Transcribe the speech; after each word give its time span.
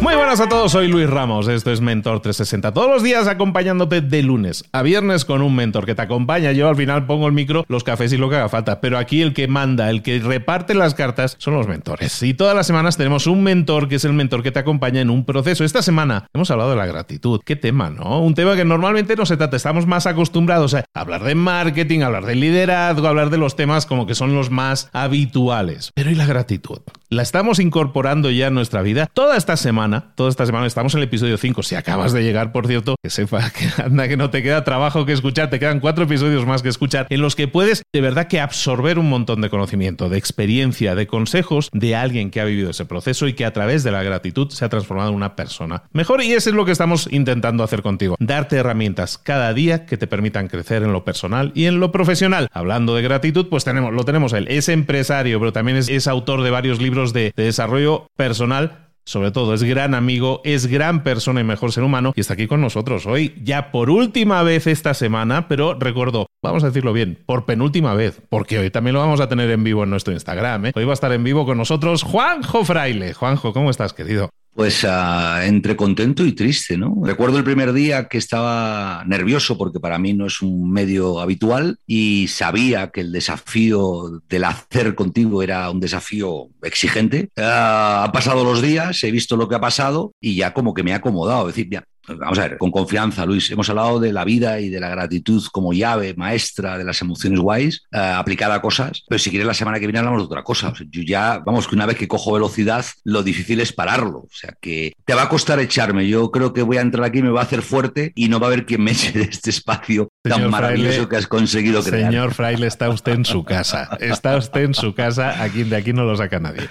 Muy 0.00 0.14
buenas 0.14 0.40
a 0.40 0.48
todos, 0.48 0.72
soy 0.72 0.88
Luis 0.88 1.10
Ramos, 1.10 1.46
esto 1.46 1.70
es 1.70 1.82
Mentor 1.82 2.20
360, 2.20 2.72
todos 2.72 2.88
los 2.88 3.02
días 3.02 3.28
acompañándote 3.28 4.00
de 4.00 4.22
lunes 4.22 4.64
a 4.72 4.82
viernes 4.82 5.26
con 5.26 5.42
un 5.42 5.54
mentor 5.54 5.84
que 5.84 5.94
te 5.94 6.00
acompaña, 6.00 6.52
yo 6.52 6.70
al 6.70 6.76
final 6.76 7.04
pongo 7.04 7.26
el 7.26 7.34
micro, 7.34 7.66
los 7.68 7.84
cafés 7.84 8.10
y 8.14 8.16
lo 8.16 8.30
que 8.30 8.36
haga 8.36 8.48
falta, 8.48 8.80
pero 8.80 8.96
aquí 8.96 9.20
el 9.20 9.34
que 9.34 9.46
manda, 9.46 9.90
el 9.90 10.02
que 10.02 10.18
reparte 10.18 10.72
las 10.72 10.94
cartas 10.94 11.36
son 11.38 11.52
los 11.52 11.68
mentores. 11.68 12.22
Y 12.22 12.32
todas 12.32 12.56
las 12.56 12.66
semanas 12.66 12.96
tenemos 12.96 13.26
un 13.26 13.42
mentor 13.42 13.88
que 13.88 13.96
es 13.96 14.04
el 14.06 14.14
mentor 14.14 14.42
que 14.42 14.52
te 14.52 14.58
acompaña 14.58 15.02
en 15.02 15.10
un 15.10 15.26
proceso. 15.26 15.64
Esta 15.64 15.82
semana 15.82 16.26
hemos 16.32 16.50
hablado 16.50 16.70
de 16.70 16.76
la 16.76 16.86
gratitud, 16.86 17.40
qué 17.44 17.54
tema, 17.54 17.90
¿no? 17.90 18.22
Un 18.22 18.34
tema 18.34 18.56
que 18.56 18.64
normalmente 18.64 19.16
no 19.16 19.26
se 19.26 19.36
trata, 19.36 19.58
estamos 19.58 19.86
más 19.86 20.06
acostumbrados 20.06 20.72
a 20.72 20.84
hablar 20.94 21.24
de 21.24 21.34
marketing, 21.34 22.00
hablar 22.00 22.24
de 22.24 22.36
liderazgo, 22.36 23.06
hablar 23.06 23.28
de 23.28 23.36
los 23.36 23.54
temas 23.54 23.84
como 23.84 24.06
que 24.06 24.14
son 24.14 24.34
los 24.34 24.50
más 24.50 24.88
habituales. 24.94 25.92
Pero 25.94 26.10
¿y 26.10 26.14
la 26.14 26.24
gratitud? 26.24 26.78
¿La 27.10 27.22
estamos 27.22 27.58
incorporando 27.58 28.30
ya 28.30 28.46
en 28.46 28.54
nuestra 28.54 28.80
vida? 28.82 29.06
Toda 29.12 29.36
esta 29.36 29.56
semana 29.56 29.89
toda 29.98 30.30
esta 30.30 30.46
semana 30.46 30.66
estamos 30.66 30.94
en 30.94 30.98
el 30.98 31.04
episodio 31.04 31.36
5. 31.36 31.62
Si 31.62 31.74
acabas 31.74 32.12
de 32.12 32.22
llegar, 32.22 32.52
por 32.52 32.66
cierto, 32.66 32.94
que 33.02 33.10
sepa 33.10 33.50
que 33.58 33.82
anda 33.82 34.08
que 34.08 34.16
no 34.16 34.30
te 34.30 34.42
queda 34.42 34.64
trabajo 34.64 35.04
que 35.04 35.12
escuchar, 35.12 35.50
te 35.50 35.58
quedan 35.58 35.80
cuatro 35.80 36.04
episodios 36.04 36.46
más 36.46 36.62
que 36.62 36.68
escuchar, 36.68 37.06
en 37.10 37.20
los 37.20 37.34
que 37.34 37.48
puedes 37.48 37.82
de 37.92 38.00
verdad 38.00 38.28
que 38.28 38.40
absorber 38.40 38.98
un 38.98 39.08
montón 39.08 39.40
de 39.40 39.50
conocimiento, 39.50 40.08
de 40.08 40.18
experiencia, 40.18 40.94
de 40.94 41.06
consejos 41.06 41.70
de 41.72 41.96
alguien 41.96 42.30
que 42.30 42.40
ha 42.40 42.44
vivido 42.44 42.70
ese 42.70 42.84
proceso 42.84 43.26
y 43.26 43.34
que 43.34 43.44
a 43.44 43.52
través 43.52 43.82
de 43.82 43.90
la 43.90 44.02
gratitud 44.02 44.50
se 44.50 44.64
ha 44.64 44.68
transformado 44.68 45.10
en 45.10 45.16
una 45.16 45.36
persona 45.36 45.82
mejor. 45.92 46.22
Y 46.22 46.32
eso 46.32 46.50
es 46.50 46.56
lo 46.56 46.64
que 46.64 46.72
estamos 46.72 47.08
intentando 47.10 47.64
hacer 47.64 47.82
contigo, 47.82 48.16
darte 48.20 48.56
herramientas 48.56 49.18
cada 49.18 49.52
día 49.52 49.86
que 49.86 49.96
te 49.96 50.06
permitan 50.06 50.48
crecer 50.48 50.82
en 50.82 50.92
lo 50.92 51.04
personal 51.04 51.52
y 51.54 51.64
en 51.64 51.80
lo 51.80 51.92
profesional. 51.92 52.48
Hablando 52.52 52.94
de 52.94 53.02
gratitud, 53.02 53.48
pues 53.48 53.64
tenemos, 53.64 53.92
lo 53.92 54.04
tenemos 54.04 54.32
él, 54.32 54.46
es 54.48 54.68
empresario, 54.68 55.38
pero 55.38 55.52
también 55.52 55.76
es, 55.78 55.88
es 55.88 56.06
autor 56.06 56.42
de 56.42 56.50
varios 56.50 56.80
libros 56.80 57.12
de, 57.12 57.32
de 57.34 57.44
desarrollo 57.44 58.06
personal 58.16 58.89
sobre 59.04 59.30
todo 59.30 59.54
es 59.54 59.62
gran 59.62 59.94
amigo, 59.94 60.40
es 60.44 60.66
gran 60.66 61.02
persona 61.02 61.40
y 61.40 61.44
mejor 61.44 61.72
ser 61.72 61.84
humano 61.84 62.12
y 62.14 62.20
está 62.20 62.34
aquí 62.34 62.46
con 62.46 62.60
nosotros 62.60 63.06
hoy, 63.06 63.34
ya 63.42 63.70
por 63.72 63.90
última 63.90 64.42
vez 64.42 64.66
esta 64.66 64.94
semana, 64.94 65.48
pero 65.48 65.74
recuerdo, 65.74 66.26
vamos 66.42 66.64
a 66.64 66.68
decirlo 66.68 66.92
bien, 66.92 67.18
por 67.26 67.46
penúltima 67.46 67.94
vez, 67.94 68.20
porque 68.28 68.58
hoy 68.58 68.70
también 68.70 68.94
lo 68.94 69.00
vamos 69.00 69.20
a 69.20 69.28
tener 69.28 69.50
en 69.50 69.64
vivo 69.64 69.84
en 69.84 69.90
nuestro 69.90 70.12
Instagram. 70.12 70.66
¿eh? 70.66 70.72
Hoy 70.74 70.84
va 70.84 70.92
a 70.92 70.94
estar 70.94 71.12
en 71.12 71.24
vivo 71.24 71.44
con 71.46 71.58
nosotros 71.58 72.02
Juanjo 72.02 72.64
Fraile. 72.64 73.14
Juanjo, 73.14 73.52
¿cómo 73.52 73.70
estás, 73.70 73.92
querido? 73.92 74.30
Pues 74.54 74.84
uh, 74.84 75.40
entre 75.42 75.76
contento 75.76 76.24
y 76.24 76.32
triste, 76.32 76.76
¿no? 76.76 76.96
Recuerdo 77.02 77.38
el 77.38 77.44
primer 77.44 77.72
día 77.72 78.08
que 78.08 78.18
estaba 78.18 79.04
nervioso 79.06 79.56
porque 79.56 79.80
para 79.80 79.98
mí 79.98 80.12
no 80.12 80.26
es 80.26 80.42
un 80.42 80.70
medio 80.70 81.20
habitual 81.20 81.78
y 81.86 82.26
sabía 82.28 82.90
que 82.90 83.00
el 83.00 83.12
desafío 83.12 84.20
del 84.28 84.44
hacer 84.44 84.94
contigo 84.94 85.42
era 85.42 85.70
un 85.70 85.80
desafío 85.80 86.48
exigente. 86.62 87.30
Uh, 87.36 88.04
han 88.04 88.12
pasado 88.12 88.44
los 88.44 88.60
días, 88.60 89.02
he 89.04 89.10
visto 89.10 89.36
lo 89.36 89.48
que 89.48 89.54
ha 89.54 89.60
pasado 89.60 90.12
y 90.20 90.34
ya 90.34 90.52
como 90.52 90.74
que 90.74 90.82
me 90.82 90.90
he 90.90 90.94
acomodado. 90.94 91.48
Es 91.48 91.54
decir, 91.54 91.70
ya, 91.70 91.84
Vamos 92.08 92.38
a 92.38 92.48
ver, 92.48 92.58
con 92.58 92.70
confianza, 92.70 93.26
Luis. 93.26 93.50
Hemos 93.50 93.68
hablado 93.68 94.00
de 94.00 94.12
la 94.12 94.24
vida 94.24 94.60
y 94.60 94.68
de 94.68 94.80
la 94.80 94.88
gratitud 94.88 95.44
como 95.52 95.72
llave 95.72 96.14
maestra 96.14 96.78
de 96.78 96.84
las 96.84 97.00
emociones 97.02 97.40
guays, 97.40 97.82
eh, 97.92 97.98
aplicada 97.98 98.56
a 98.56 98.62
cosas, 98.62 99.04
pero 99.08 99.18
si 99.18 99.30
quieres 99.30 99.46
la 99.46 99.54
semana 99.54 99.78
que 99.78 99.86
viene 99.86 99.98
hablamos 99.98 100.22
de 100.22 100.26
otra 100.26 100.42
cosa. 100.42 100.72
yo 100.90 101.02
ya, 101.02 101.38
vamos, 101.44 101.68
que 101.68 101.74
una 101.74 101.86
vez 101.86 101.96
que 101.96 102.08
cojo 102.08 102.32
velocidad, 102.32 102.84
lo 103.04 103.22
difícil 103.22 103.60
es 103.60 103.72
pararlo. 103.72 104.20
O 104.20 104.28
sea, 104.30 104.54
que 104.60 104.92
te 105.04 105.14
va 105.14 105.22
a 105.22 105.28
costar 105.28 105.60
echarme. 105.60 106.08
Yo 106.08 106.30
creo 106.30 106.52
que 106.52 106.62
voy 106.62 106.78
a 106.78 106.80
entrar 106.80 107.04
aquí, 107.04 107.22
me 107.22 107.30
va 107.30 107.40
a 107.40 107.44
hacer 107.44 107.62
fuerte 107.62 108.12
y 108.14 108.28
no 108.28 108.40
va 108.40 108.46
a 108.46 108.48
haber 108.48 108.66
quien 108.66 108.82
me 108.82 108.90
eche 108.92 109.12
de 109.12 109.24
este 109.24 109.50
espacio 109.50 110.08
tan 110.22 110.50
maravilloso 110.50 111.08
que 111.08 111.16
has 111.16 111.26
conseguido 111.26 111.82
crear. 111.82 112.10
Señor 112.10 112.34
Fraile, 112.34 112.66
está 112.66 112.88
usted 112.88 113.12
en 113.12 113.24
su 113.24 113.44
casa. 113.44 113.96
Está 114.00 114.36
usted 114.36 114.62
en 114.62 114.74
su 114.74 114.94
casa. 114.94 115.42
Aquí, 115.42 115.64
de 115.64 115.76
aquí 115.76 115.92
no 115.92 116.04
lo 116.04 116.16
saca 116.16 116.40
nadie. 116.40 116.62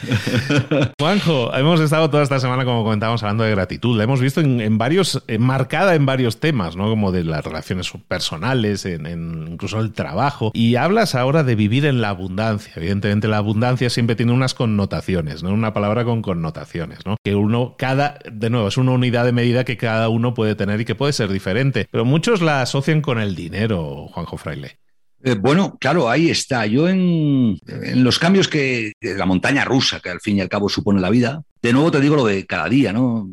Juanjo, 1.00 1.54
hemos 1.56 1.80
estado 1.80 2.10
toda 2.10 2.24
esta 2.24 2.40
semana, 2.40 2.66
como 2.66 2.84
comentábamos, 2.84 3.24
hablando 3.24 3.44
de 3.44 3.52
gratitud. 3.52 3.98
La 3.98 4.04
hemos 4.04 4.22
visto 4.22 4.42
en, 4.42 4.62
en 4.62 4.78
varios 4.78 5.19
eh, 5.28 5.38
marcada 5.38 5.96
en 5.96 6.06
varios 6.06 6.40
temas, 6.40 6.76
¿no? 6.76 6.90
Como 6.90 7.12
de 7.12 7.24
las 7.24 7.44
relaciones 7.44 7.92
personales, 8.08 8.86
en, 8.86 9.48
incluso 9.50 9.80
el 9.80 9.94
trabajo. 9.94 10.52
Y 10.54 10.76
hablas 10.76 11.16
ahora 11.16 11.44
de 11.44 11.56
vivir 11.56 11.86
en 11.86 12.02
la 12.02 12.10
abundancia. 12.10 12.74
Evidentemente, 12.76 13.28
la 13.28 13.38
abundancia 13.38 13.90
siempre 13.90 14.16
tiene 14.16 14.32
unas 14.32 14.54
connotaciones, 14.54 15.44
¿no? 15.44 15.54
Una 15.54 15.74
palabra 15.74 16.06
con 16.06 16.22
connotaciones, 16.22 17.00
¿no? 17.06 17.18
Que 17.24 17.36
uno, 17.36 17.76
cada, 17.78 18.20
de 18.32 18.50
nuevo, 18.50 18.68
es 18.68 18.78
una 18.78 18.92
unidad 18.92 19.26
de 19.26 19.32
medida 19.32 19.64
que 19.64 19.78
cada 19.78 20.10
uno 20.10 20.34
puede 20.34 20.56
tener 20.56 20.82
y 20.82 20.86
que 20.86 20.96
puede 20.96 21.14
ser 21.14 21.30
diferente. 21.32 21.88
Pero 21.92 22.06
muchos 22.06 22.42
la 22.42 22.62
asocian 22.62 23.02
con 23.02 23.20
el 23.20 23.36
dinero, 23.36 24.08
Juanjo 24.12 24.38
Fraile. 24.38 24.80
Eh, 25.22 25.36
bueno, 25.36 25.78
claro, 25.80 26.10
ahí 26.10 26.30
está. 26.30 26.66
Yo 26.66 26.88
en, 26.88 27.58
en, 27.68 28.04
los 28.04 28.20
cambios 28.20 28.48
que 28.48 28.94
la 29.02 29.26
montaña 29.26 29.66
rusa, 29.66 30.00
que 30.00 30.10
al 30.10 30.22
fin 30.22 30.38
y 30.38 30.42
al 30.42 30.50
cabo 30.50 30.70
supone 30.70 31.02
la 31.02 31.10
vida, 31.10 31.44
de 31.62 31.74
nuevo 31.74 31.92
te 31.92 32.00
digo 32.00 32.16
lo 32.16 32.26
de 32.26 32.46
cada 32.46 32.70
día, 32.70 32.94
¿no? 32.94 33.28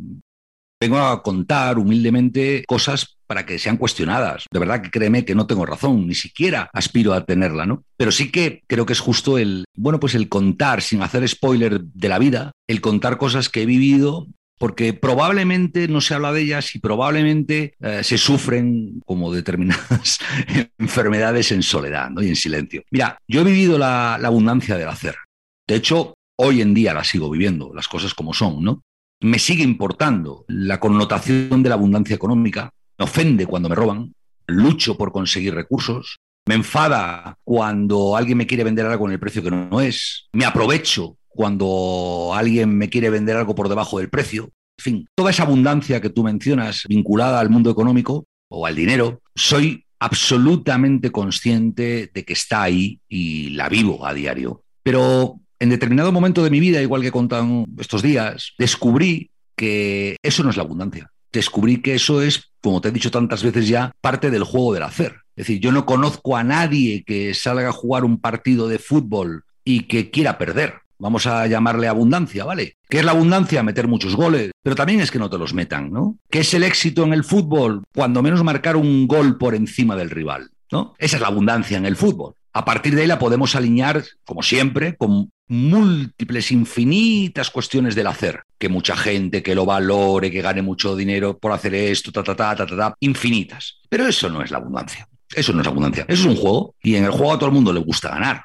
Vengo 0.80 0.98
a 0.98 1.22
contar 1.22 1.78
humildemente 1.78 2.64
cosas 2.66 3.16
para 3.26 3.46
que 3.46 3.58
sean 3.58 3.76
cuestionadas. 3.76 4.44
De 4.50 4.58
verdad 4.58 4.82
que 4.82 4.90
créeme 4.90 5.24
que 5.24 5.34
no 5.34 5.46
tengo 5.46 5.66
razón, 5.66 6.06
ni 6.06 6.14
siquiera 6.14 6.70
aspiro 6.72 7.12
a 7.12 7.24
tenerla, 7.24 7.66
¿no? 7.66 7.82
Pero 7.96 8.12
sí 8.12 8.30
que 8.30 8.62
creo 8.66 8.86
que 8.86 8.92
es 8.92 9.00
justo 9.00 9.38
el, 9.38 9.64
bueno, 9.74 9.98
pues 9.98 10.14
el 10.14 10.28
contar 10.28 10.82
sin 10.82 11.02
hacer 11.02 11.26
spoiler 11.28 11.80
de 11.80 12.08
la 12.08 12.18
vida, 12.18 12.52
el 12.68 12.80
contar 12.80 13.16
cosas 13.18 13.48
que 13.48 13.62
he 13.62 13.66
vivido 13.66 14.26
porque 14.58 14.94
probablemente 14.94 15.86
no 15.88 16.00
se 16.00 16.14
habla 16.14 16.32
de 16.32 16.42
ellas 16.42 16.74
y 16.74 16.78
probablemente 16.78 17.74
eh, 17.80 18.02
se 18.02 18.16
sufren 18.16 19.00
como 19.04 19.32
determinadas 19.32 20.18
enfermedades 20.78 21.52
en 21.52 21.62
soledad 21.62 22.10
¿no? 22.10 22.22
y 22.22 22.28
en 22.28 22.36
silencio. 22.36 22.82
Mira, 22.90 23.18
yo 23.28 23.42
he 23.42 23.44
vivido 23.44 23.78
la, 23.78 24.18
la 24.20 24.28
abundancia 24.28 24.76
del 24.76 24.88
hacer. 24.88 25.16
De 25.66 25.74
hecho, 25.74 26.14
hoy 26.38 26.62
en 26.62 26.74
día 26.74 26.94
la 26.94 27.04
sigo 27.04 27.28
viviendo, 27.30 27.72
las 27.74 27.88
cosas 27.88 28.14
como 28.14 28.32
son, 28.32 28.62
¿no? 28.62 28.82
Me 29.20 29.38
sigue 29.38 29.62
importando 29.62 30.44
la 30.48 30.78
connotación 30.78 31.62
de 31.62 31.68
la 31.68 31.74
abundancia 31.74 32.14
económica, 32.14 32.70
me 32.98 33.04
ofende 33.04 33.46
cuando 33.46 33.68
me 33.68 33.74
roban, 33.74 34.12
lucho 34.46 34.96
por 34.96 35.12
conseguir 35.12 35.54
recursos, 35.54 36.18
me 36.46 36.54
enfada 36.54 37.38
cuando 37.42 38.16
alguien 38.16 38.38
me 38.38 38.46
quiere 38.46 38.64
vender 38.64 38.86
algo 38.86 39.06
en 39.06 39.12
el 39.12 39.20
precio 39.20 39.42
que 39.42 39.50
no 39.50 39.80
es, 39.80 40.28
me 40.32 40.44
aprovecho 40.44 41.16
cuando 41.28 42.32
alguien 42.34 42.76
me 42.76 42.88
quiere 42.88 43.10
vender 43.10 43.36
algo 43.36 43.54
por 43.54 43.68
debajo 43.68 43.98
del 43.98 44.08
precio. 44.08 44.50
En 44.78 44.82
fin, 44.82 45.08
toda 45.14 45.30
esa 45.30 45.42
abundancia 45.44 46.00
que 46.00 46.10
tú 46.10 46.22
mencionas 46.22 46.84
vinculada 46.88 47.40
al 47.40 47.50
mundo 47.50 47.70
económico 47.70 48.26
o 48.48 48.66
al 48.66 48.76
dinero, 48.76 49.20
soy 49.34 49.84
absolutamente 49.98 51.10
consciente 51.10 52.10
de 52.12 52.24
que 52.24 52.32
está 52.32 52.62
ahí 52.62 53.00
y 53.08 53.50
la 53.50 53.68
vivo 53.68 54.06
a 54.06 54.14
diario. 54.14 54.62
Pero 54.82 55.40
en 55.58 55.70
determinado 55.70 56.12
momento 56.12 56.42
de 56.44 56.50
mi 56.50 56.60
vida, 56.60 56.82
igual 56.82 57.02
que 57.02 57.12
contan 57.12 57.66
estos 57.78 58.02
días, 58.02 58.52
descubrí 58.58 59.30
que 59.56 60.16
eso 60.22 60.42
no 60.42 60.50
es 60.50 60.56
la 60.56 60.62
abundancia. 60.62 61.10
Descubrí 61.32 61.80
que 61.80 61.94
eso 61.94 62.22
es, 62.22 62.50
como 62.62 62.80
te 62.80 62.88
he 62.88 62.92
dicho 62.92 63.10
tantas 63.10 63.42
veces 63.42 63.68
ya, 63.68 63.92
parte 64.00 64.30
del 64.30 64.44
juego 64.44 64.74
del 64.74 64.84
hacer. 64.84 65.16
Es 65.34 65.46
decir, 65.46 65.60
yo 65.60 65.72
no 65.72 65.84
conozco 65.84 66.36
a 66.36 66.44
nadie 66.44 67.04
que 67.04 67.34
salga 67.34 67.68
a 67.68 67.72
jugar 67.72 68.04
un 68.04 68.18
partido 68.18 68.68
de 68.68 68.78
fútbol 68.78 69.44
y 69.64 69.82
que 69.82 70.10
quiera 70.10 70.38
perder. 70.38 70.74
Vamos 70.98 71.26
a 71.26 71.46
llamarle 71.46 71.88
abundancia, 71.88 72.44
¿vale? 72.44 72.76
¿Qué 72.88 73.00
es 73.00 73.04
la 73.04 73.12
abundancia? 73.12 73.62
Meter 73.62 73.86
muchos 73.86 74.16
goles, 74.16 74.52
pero 74.62 74.76
también 74.76 75.00
es 75.00 75.10
que 75.10 75.18
no 75.18 75.28
te 75.28 75.36
los 75.36 75.52
metan, 75.52 75.92
¿no? 75.92 76.18
¿Qué 76.30 76.38
es 76.38 76.54
el 76.54 76.62
éxito 76.62 77.04
en 77.04 77.12
el 77.12 77.22
fútbol? 77.22 77.82
Cuando 77.94 78.22
menos 78.22 78.42
marcar 78.42 78.76
un 78.76 79.06
gol 79.06 79.36
por 79.36 79.54
encima 79.54 79.94
del 79.94 80.08
rival, 80.08 80.50
¿no? 80.72 80.94
Esa 80.98 81.16
es 81.16 81.20
la 81.20 81.28
abundancia 81.28 81.76
en 81.76 81.84
el 81.84 81.96
fútbol. 81.96 82.34
A 82.54 82.64
partir 82.64 82.94
de 82.94 83.02
ahí 83.02 83.06
la 83.06 83.18
podemos 83.18 83.54
alinear, 83.54 84.02
como 84.24 84.42
siempre, 84.42 84.96
con 84.96 85.30
múltiples, 85.48 86.50
infinitas 86.52 87.50
cuestiones 87.50 87.94
del 87.94 88.06
hacer. 88.06 88.42
Que 88.58 88.68
mucha 88.68 88.96
gente 88.96 89.42
que 89.42 89.54
lo 89.54 89.66
valore, 89.66 90.30
que 90.30 90.42
gane 90.42 90.62
mucho 90.62 90.96
dinero 90.96 91.38
por 91.38 91.52
hacer 91.52 91.74
esto, 91.74 92.12
ta, 92.12 92.22
ta, 92.22 92.34
ta, 92.34 92.56
ta, 92.56 92.66
ta, 92.66 92.76
ta, 92.76 92.94
infinitas. 93.00 93.80
Pero 93.88 94.06
eso 94.06 94.28
no 94.28 94.42
es 94.42 94.50
la 94.50 94.58
abundancia. 94.58 95.08
Eso 95.34 95.52
no 95.52 95.62
es 95.62 95.66
abundancia. 95.66 96.04
Eso 96.08 96.22
es 96.22 96.36
un 96.36 96.36
juego 96.36 96.74
y 96.82 96.96
en 96.96 97.04
el 97.04 97.10
juego 97.10 97.32
a 97.32 97.38
todo 97.38 97.48
el 97.48 97.54
mundo 97.54 97.72
le 97.72 97.80
gusta 97.80 98.10
ganar 98.10 98.44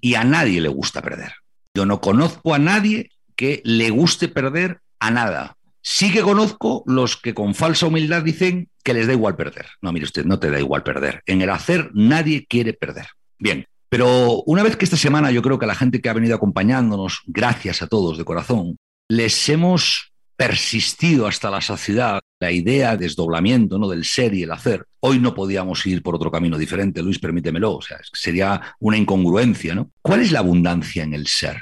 y 0.00 0.14
a 0.14 0.24
nadie 0.24 0.60
le 0.60 0.68
gusta 0.68 1.02
perder. 1.02 1.32
Yo 1.74 1.86
no 1.86 2.00
conozco 2.00 2.54
a 2.54 2.58
nadie 2.58 3.10
que 3.36 3.60
le 3.64 3.90
guste 3.90 4.28
perder 4.28 4.80
a 4.98 5.10
nada. 5.10 5.56
Sí 5.82 6.12
que 6.12 6.22
conozco 6.22 6.84
los 6.86 7.16
que 7.16 7.32
con 7.34 7.54
falsa 7.54 7.86
humildad 7.86 8.22
dicen 8.22 8.68
que 8.82 8.94
les 8.94 9.06
da 9.06 9.12
igual 9.12 9.36
perder. 9.36 9.66
No, 9.80 9.92
mire 9.92 10.04
usted, 10.04 10.24
no 10.24 10.38
te 10.38 10.50
da 10.50 10.58
igual 10.58 10.82
perder. 10.82 11.22
En 11.26 11.40
el 11.40 11.50
hacer 11.50 11.90
nadie 11.94 12.46
quiere 12.46 12.74
perder. 12.74 13.06
Bien, 13.38 13.66
pero 13.90 14.42
una 14.46 14.62
vez 14.62 14.76
que 14.76 14.86
esta 14.86 14.96
semana 14.96 15.30
yo 15.30 15.42
creo 15.42 15.58
que 15.58 15.66
a 15.66 15.68
la 15.68 15.74
gente 15.74 16.00
que 16.00 16.08
ha 16.08 16.14
venido 16.14 16.36
acompañándonos, 16.36 17.20
gracias 17.26 17.82
a 17.82 17.88
todos 17.88 18.16
de 18.16 18.24
corazón, 18.24 18.78
les 19.08 19.48
hemos 19.48 20.12
persistido 20.36 21.26
hasta 21.26 21.50
la 21.50 21.60
saciedad 21.60 22.20
la 22.40 22.50
idea 22.50 22.96
de 22.96 23.04
desdoblamiento 23.04 23.78
¿no? 23.78 23.88
del 23.88 24.04
ser 24.04 24.32
y 24.34 24.44
el 24.44 24.52
hacer. 24.52 24.86
Hoy 25.00 25.18
no 25.18 25.34
podíamos 25.34 25.84
ir 25.84 26.02
por 26.02 26.14
otro 26.14 26.30
camino 26.30 26.56
diferente, 26.56 27.02
Luis, 27.02 27.18
permítemelo, 27.18 27.76
o 27.76 27.82
sea, 27.82 27.98
sería 28.12 28.74
una 28.80 28.96
incongruencia. 28.96 29.74
¿no? 29.74 29.90
¿Cuál 30.00 30.22
es 30.22 30.32
la 30.32 30.38
abundancia 30.38 31.04
en 31.04 31.12
el 31.12 31.26
ser? 31.26 31.60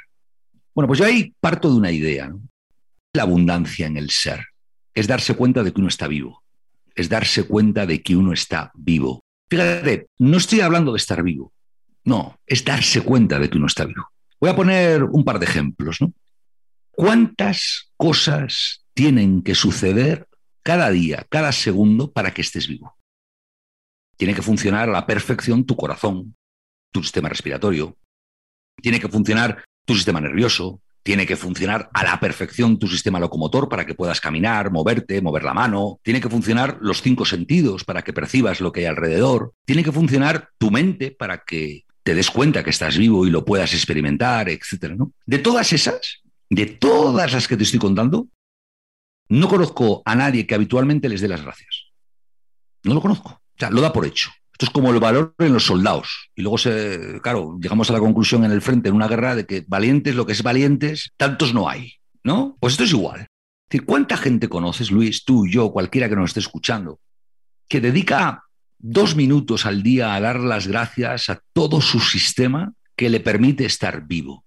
Bueno, 0.74 0.86
pues 0.86 1.00
yo 1.00 1.06
ahí 1.06 1.34
parto 1.40 1.70
de 1.70 1.76
una 1.76 1.90
idea. 1.90 2.28
¿no? 2.28 2.40
La 3.14 3.22
abundancia 3.22 3.86
en 3.86 3.96
el 3.96 4.10
ser 4.10 4.44
es 4.94 5.08
darse 5.08 5.34
cuenta 5.34 5.64
de 5.64 5.72
que 5.72 5.80
uno 5.80 5.88
está 5.88 6.06
vivo, 6.06 6.44
es 6.94 7.08
darse 7.08 7.44
cuenta 7.44 7.86
de 7.86 8.02
que 8.02 8.14
uno 8.14 8.32
está 8.32 8.70
vivo. 8.76 9.24
Fíjate, 9.50 10.06
no 10.18 10.36
estoy 10.36 10.60
hablando 10.60 10.92
de 10.92 10.98
estar 10.98 11.22
vivo, 11.22 11.52
no, 12.04 12.38
es 12.46 12.64
darse 12.64 13.02
cuenta 13.02 13.38
de 13.38 13.50
que 13.50 13.58
uno 13.58 13.66
está 13.66 13.84
vivo. 13.84 14.08
Voy 14.40 14.50
a 14.50 14.56
poner 14.56 15.04
un 15.04 15.24
par 15.24 15.38
de 15.38 15.46
ejemplos. 15.46 16.00
¿no? 16.00 16.12
¿Cuántas 16.90 17.92
cosas 17.96 18.84
tienen 18.94 19.42
que 19.42 19.54
suceder 19.54 20.28
cada 20.62 20.90
día, 20.90 21.26
cada 21.28 21.52
segundo 21.52 22.12
para 22.12 22.32
que 22.32 22.42
estés 22.42 22.68
vivo? 22.68 22.96
Tiene 24.16 24.34
que 24.34 24.42
funcionar 24.42 24.88
a 24.88 24.92
la 24.92 25.06
perfección 25.06 25.64
tu 25.64 25.76
corazón, 25.76 26.34
tu 26.92 27.02
sistema 27.02 27.28
respiratorio, 27.28 27.96
tiene 28.80 29.00
que 29.00 29.08
funcionar 29.08 29.64
tu 29.84 29.94
sistema 29.94 30.20
nervioso, 30.20 30.80
tiene 31.02 31.26
que 31.26 31.36
funcionar 31.36 31.88
a 31.94 32.04
la 32.04 32.20
perfección 32.20 32.78
tu 32.78 32.86
sistema 32.86 33.18
locomotor 33.18 33.68
para 33.68 33.86
que 33.86 33.94
puedas 33.94 34.20
caminar, 34.20 34.70
moverte, 34.70 35.22
mover 35.22 35.42
la 35.42 35.54
mano. 35.54 36.00
Tiene 36.02 36.20
que 36.20 36.28
funcionar 36.28 36.78
los 36.80 37.00
cinco 37.00 37.24
sentidos 37.24 37.84
para 37.84 38.02
que 38.02 38.12
percibas 38.12 38.60
lo 38.60 38.72
que 38.72 38.80
hay 38.80 38.86
alrededor. 38.86 39.54
Tiene 39.64 39.82
que 39.82 39.92
funcionar 39.92 40.50
tu 40.58 40.70
mente 40.70 41.10
para 41.10 41.44
que 41.44 41.84
te 42.08 42.14
des 42.14 42.30
cuenta 42.30 42.64
que 42.64 42.70
estás 42.70 42.96
vivo 42.96 43.26
y 43.26 43.30
lo 43.30 43.44
puedas 43.44 43.74
experimentar, 43.74 44.48
etc. 44.48 44.94
¿no? 44.96 45.12
De 45.26 45.40
todas 45.40 45.74
esas, 45.74 46.22
de 46.48 46.64
todas 46.64 47.30
las 47.34 47.46
que 47.46 47.54
te 47.54 47.64
estoy 47.64 47.78
contando, 47.78 48.28
no 49.28 49.46
conozco 49.46 50.00
a 50.06 50.14
nadie 50.14 50.46
que 50.46 50.54
habitualmente 50.54 51.10
les 51.10 51.20
dé 51.20 51.28
las 51.28 51.42
gracias. 51.42 51.88
No 52.84 52.94
lo 52.94 53.02
conozco. 53.02 53.28
O 53.28 53.58
sea, 53.58 53.68
lo 53.68 53.82
da 53.82 53.92
por 53.92 54.06
hecho. 54.06 54.30
Esto 54.52 54.64
es 54.64 54.70
como 54.70 54.90
el 54.90 54.98
valor 55.00 55.34
en 55.36 55.52
los 55.52 55.66
soldados. 55.66 56.30
Y 56.34 56.40
luego, 56.40 56.56
se, 56.56 57.20
claro, 57.22 57.58
llegamos 57.60 57.90
a 57.90 57.92
la 57.92 57.98
conclusión 57.98 58.42
en 58.42 58.52
el 58.52 58.62
frente, 58.62 58.88
en 58.88 58.94
una 58.94 59.06
guerra, 59.06 59.34
de 59.34 59.44
que 59.44 59.66
valientes, 59.68 60.14
lo 60.14 60.24
que 60.24 60.32
es 60.32 60.42
valientes, 60.42 61.12
tantos 61.18 61.52
no 61.52 61.68
hay. 61.68 61.92
¿No? 62.24 62.56
Pues 62.58 62.72
esto 62.72 62.84
es 62.84 62.92
igual. 62.92 63.20
Es 63.20 63.28
decir, 63.68 63.84
¿cuánta 63.84 64.16
gente 64.16 64.48
conoces, 64.48 64.90
Luis, 64.90 65.26
tú, 65.26 65.46
yo, 65.46 65.70
cualquiera 65.72 66.08
que 66.08 66.16
nos 66.16 66.30
esté 66.30 66.40
escuchando, 66.40 67.00
que 67.68 67.82
dedica 67.82 68.44
dos 68.78 69.16
minutos 69.16 69.66
al 69.66 69.82
día 69.82 70.14
a 70.14 70.20
dar 70.20 70.40
las 70.40 70.66
gracias 70.66 71.30
a 71.30 71.42
todo 71.52 71.80
su 71.80 72.00
sistema 72.00 72.72
que 72.96 73.10
le 73.10 73.20
permite 73.20 73.64
estar 73.64 74.06
vivo? 74.06 74.44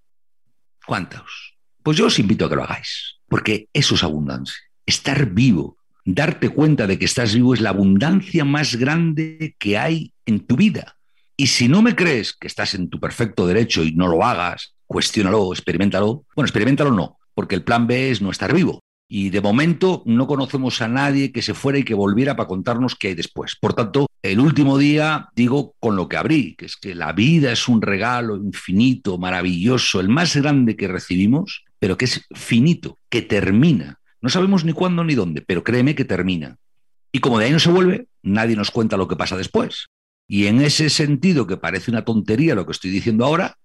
¿Cuántos? 0.85 1.57
Pues 1.83 1.97
yo 1.97 2.07
os 2.07 2.19
invito 2.19 2.45
a 2.45 2.49
que 2.49 2.55
lo 2.55 2.63
hagáis, 2.63 3.17
porque 3.27 3.67
eso 3.73 3.95
es 3.95 4.03
abundancia. 4.03 4.57
Estar 4.85 5.27
vivo, 5.31 5.77
darte 6.05 6.49
cuenta 6.49 6.87
de 6.87 6.97
que 6.97 7.05
estás 7.05 7.33
vivo 7.33 7.53
es 7.53 7.61
la 7.61 7.69
abundancia 7.69 8.45
más 8.45 8.75
grande 8.75 9.55
que 9.57 9.77
hay 9.77 10.13
en 10.25 10.41
tu 10.41 10.55
vida. 10.55 10.97
Y 11.37 11.47
si 11.47 11.67
no 11.67 11.81
me 11.81 11.95
crees 11.95 12.33
que 12.33 12.47
estás 12.47 12.75
en 12.75 12.89
tu 12.89 12.99
perfecto 12.99 13.47
derecho 13.47 13.83
y 13.83 13.93
no 13.93 14.07
lo 14.07 14.23
hagas, 14.23 14.75
cuestiónalo, 14.85 15.53
experimentalo. 15.53 16.25
Bueno, 16.35 16.45
experimentalo 16.45 16.91
no, 16.91 17.17
porque 17.33 17.55
el 17.55 17.63
plan 17.63 17.87
B 17.87 18.11
es 18.11 18.21
no 18.21 18.29
estar 18.29 18.53
vivo. 18.53 18.81
Y 19.13 19.29
de 19.29 19.41
momento 19.41 20.03
no 20.05 20.25
conocemos 20.25 20.81
a 20.81 20.87
nadie 20.87 21.33
que 21.33 21.41
se 21.41 21.53
fuera 21.53 21.77
y 21.77 21.83
que 21.83 21.93
volviera 21.93 22.37
para 22.37 22.47
contarnos 22.47 22.95
qué 22.95 23.09
hay 23.09 23.13
después. 23.13 23.57
Por 23.59 23.73
tanto, 23.73 24.07
el 24.21 24.39
último 24.39 24.77
día 24.77 25.27
digo 25.35 25.75
con 25.81 25.97
lo 25.97 26.07
que 26.07 26.15
abrí, 26.15 26.55
que 26.55 26.63
es 26.63 26.77
que 26.77 26.95
la 26.95 27.11
vida 27.11 27.51
es 27.51 27.67
un 27.67 27.81
regalo 27.81 28.37
infinito, 28.37 29.17
maravilloso, 29.17 29.99
el 29.99 30.07
más 30.07 30.37
grande 30.37 30.77
que 30.77 30.87
recibimos, 30.87 31.65
pero 31.77 31.97
que 31.97 32.05
es 32.05 32.25
finito, 32.33 32.99
que 33.09 33.21
termina. 33.21 33.99
No 34.21 34.29
sabemos 34.29 34.63
ni 34.63 34.71
cuándo 34.71 35.03
ni 35.03 35.13
dónde, 35.13 35.41
pero 35.41 35.61
créeme 35.61 35.93
que 35.93 36.05
termina. 36.05 36.55
Y 37.11 37.19
como 37.19 37.37
de 37.37 37.47
ahí 37.47 37.51
no 37.51 37.59
se 37.59 37.69
vuelve, 37.69 38.07
nadie 38.23 38.55
nos 38.55 38.71
cuenta 38.71 38.95
lo 38.95 39.09
que 39.09 39.17
pasa 39.17 39.35
después. 39.35 39.87
Y 40.25 40.47
en 40.47 40.61
ese 40.61 40.89
sentido, 40.89 41.47
que 41.47 41.57
parece 41.57 41.91
una 41.91 42.05
tontería 42.05 42.55
lo 42.55 42.65
que 42.65 42.71
estoy 42.71 42.91
diciendo 42.91 43.25
ahora, 43.25 43.57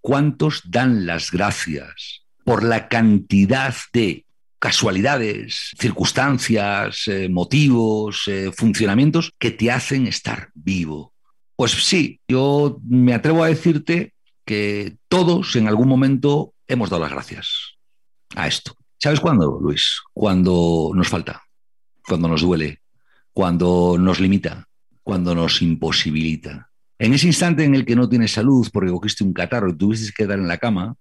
¿cuántos 0.00 0.62
dan 0.68 1.06
las 1.06 1.30
gracias 1.30 2.24
por 2.44 2.64
la 2.64 2.88
cantidad 2.88 3.72
de 3.92 4.24
casualidades, 4.62 5.72
circunstancias, 5.76 7.08
eh, 7.08 7.28
motivos, 7.28 8.22
eh, 8.28 8.52
funcionamientos 8.56 9.32
que 9.36 9.50
te 9.50 9.72
hacen 9.72 10.06
estar 10.06 10.50
vivo. 10.54 11.12
Pues 11.56 11.72
sí, 11.72 12.20
yo 12.28 12.78
me 12.86 13.12
atrevo 13.12 13.42
a 13.42 13.48
decirte 13.48 14.14
que 14.44 14.98
todos 15.08 15.56
en 15.56 15.66
algún 15.66 15.88
momento 15.88 16.54
hemos 16.68 16.90
dado 16.90 17.02
las 17.02 17.10
gracias 17.10 17.74
a 18.36 18.46
esto. 18.46 18.76
¿Sabes 18.98 19.18
cuándo, 19.18 19.58
Luis? 19.60 20.00
Cuando 20.12 20.92
nos 20.94 21.08
falta, 21.08 21.42
cuando 22.06 22.28
nos 22.28 22.42
duele, 22.42 22.82
cuando 23.32 23.96
nos 23.98 24.20
limita, 24.20 24.68
cuando 25.02 25.34
nos 25.34 25.60
imposibilita. 25.60 26.70
En 27.00 27.14
ese 27.14 27.26
instante 27.26 27.64
en 27.64 27.74
el 27.74 27.84
que 27.84 27.96
no 27.96 28.08
tienes 28.08 28.30
salud 28.30 28.68
porque 28.72 28.92
cogiste 28.92 29.24
un 29.24 29.32
catarro 29.32 29.70
y 29.70 29.76
tuviste 29.76 30.12
que 30.12 30.22
quedar 30.22 30.38
en 30.38 30.46
la 30.46 30.58
cama, 30.58 30.94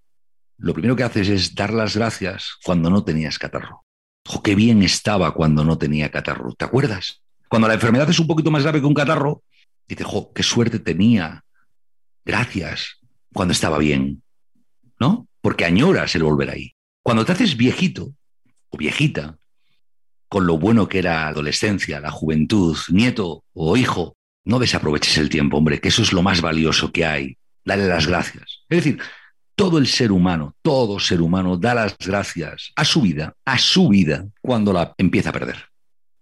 lo 0.62 0.74
primero 0.74 0.96
que 0.96 1.03
haces 1.03 1.27
es 1.27 1.56
dar 1.56 1.74
las 1.74 1.96
gracias 1.96 2.58
cuando 2.63 2.89
no 2.89 3.03
tenías 3.03 3.39
catarro. 3.39 3.84
¡Jo, 4.27 4.44
qué 4.44 4.53
bien 4.53 4.84
estaba 4.84 5.34
cuando 5.34 5.65
no 5.65 5.80
tenía 5.80 6.12
catarro! 6.12 6.53
¿Te 6.53 6.65
acuerdas? 6.65 7.24
Cuando 7.50 7.68
la 7.68 7.74
enfermedad 7.74 8.10
es 8.10 8.20
un 8.20 8.27
poquito 8.27 8.51
más 8.51 8.62
grave 8.62 8.80
que 8.80 8.86
un 8.86 8.94
catarro, 8.94 9.44
dices, 9.88 10.06
¡jo, 10.06 10.32
qué 10.34 10.44
suerte 10.44 10.77
tenía! 10.77 11.44
Gracias 12.24 13.00
cuando 13.34 13.53
estaba 13.53 13.80
bien. 13.80 14.22
¿No? 15.00 15.27
Porque 15.41 15.65
añoras 15.65 16.13
el 16.13 16.24
volver 16.24 16.51
ahí. 16.51 16.75
Cuando 17.01 17.25
te 17.25 17.32
haces 17.32 17.58
viejito 17.58 18.13
o 18.70 18.77
viejita, 18.77 19.39
con 20.30 20.46
lo 20.46 20.60
bueno 20.60 20.88
que 20.88 21.00
era 21.00 21.15
la 21.15 21.27
adolescencia, 21.30 22.00
la 22.00 22.12
juventud, 22.12 22.77
nieto 22.89 23.44
o 23.53 23.75
hijo, 23.75 24.15
no 24.46 24.60
desaproveches 24.60 25.18
el 25.18 25.30
tiempo, 25.30 25.58
hombre, 25.58 25.82
que 25.82 25.88
eso 25.88 26.03
es 26.03 26.13
lo 26.13 26.22
más 26.22 26.41
valioso 26.41 26.91
que 26.91 27.03
hay. 27.03 27.38
Dale 27.65 27.88
las 27.88 28.06
gracias. 28.06 28.63
Es 28.70 28.84
decir, 28.84 29.01
todo 29.62 29.77
el 29.77 29.86
ser 29.86 30.12
humano, 30.12 30.56
todo 30.63 31.00
ser 31.00 31.22
humano 31.22 31.56
da 31.56 31.75
las 31.75 31.96
gracias 32.00 32.72
a 32.75 32.84
su 32.84 33.00
vida, 33.00 33.36
a 33.46 33.60
su 33.60 33.89
vida, 33.89 34.25
cuando 34.41 34.74
la 34.74 34.96
empieza 34.98 35.30
a 35.30 35.34
perder. 35.34 35.58